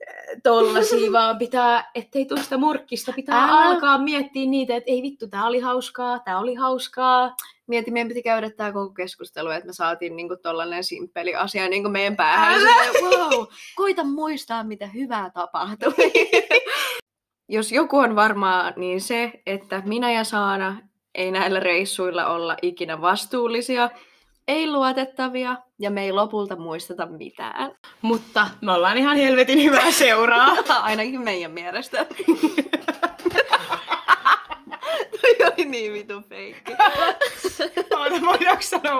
eh, 0.07 0.41
tollasia, 0.43 1.11
vaan 1.11 1.37
pitää, 1.37 1.91
ettei 1.95 2.25
tule 2.25 2.43
sitä 2.43 2.57
morkkista, 2.57 3.13
pitää 3.15 3.43
Älä. 3.43 3.51
alkaa 3.51 3.97
miettiä 3.97 4.45
niitä, 4.45 4.75
että 4.75 4.91
ei 4.91 5.01
vittu, 5.01 5.27
tää 5.27 5.45
oli 5.45 5.59
hauskaa, 5.59 6.19
tää 6.19 6.39
oli 6.39 6.55
hauskaa. 6.55 7.35
Mietin, 7.67 7.93
meidän 7.93 8.07
piti 8.07 8.23
käydä 8.23 8.49
tämä 8.49 8.71
koko 8.71 8.93
keskustelu, 8.93 9.49
että 9.49 9.67
me 9.67 9.73
saatiin 9.73 10.15
niinku 10.15 10.35
tollanen 10.41 10.83
simppeli 10.83 11.35
asia 11.35 11.69
niinku 11.69 11.89
meidän 11.89 12.15
päähän. 12.15 12.53
Älä! 12.61 12.75
Wow, 13.01 13.45
koita 13.75 14.03
muistaa, 14.03 14.63
mitä 14.63 14.87
hyvää 14.87 15.29
tapahtui. 15.29 15.93
Jos 17.49 17.71
joku 17.71 17.97
on 17.97 18.15
varmaa, 18.15 18.73
niin 18.75 19.01
se, 19.01 19.31
että 19.45 19.81
minä 19.85 20.11
ja 20.11 20.23
Saana 20.23 20.77
ei 21.15 21.31
näillä 21.31 21.59
reissuilla 21.59 22.25
olla 22.25 22.57
ikinä 22.61 23.01
vastuullisia. 23.01 23.89
ei 24.47 24.71
luotettavia 24.71 25.57
ja 25.79 25.91
me 25.91 26.03
ei 26.03 26.11
lopulta 26.11 26.55
muisteta 26.55 27.05
mitään. 27.05 27.71
Mutta 28.01 28.47
me 28.61 28.71
ollaan 28.71 28.97
ihan 28.97 29.17
helvetin 29.17 29.63
hyvää 29.63 29.91
seuraa. 29.91 30.51
Ainakin 30.81 31.21
meidän 31.21 31.51
mielestä. 31.51 32.05
Toi 35.21 35.35
oli 35.47 35.65
niin 35.65 35.93
vitu 35.93 36.21
feikki. 36.29 36.71
Voidaanko 38.25 38.61
sanoa 38.61 38.95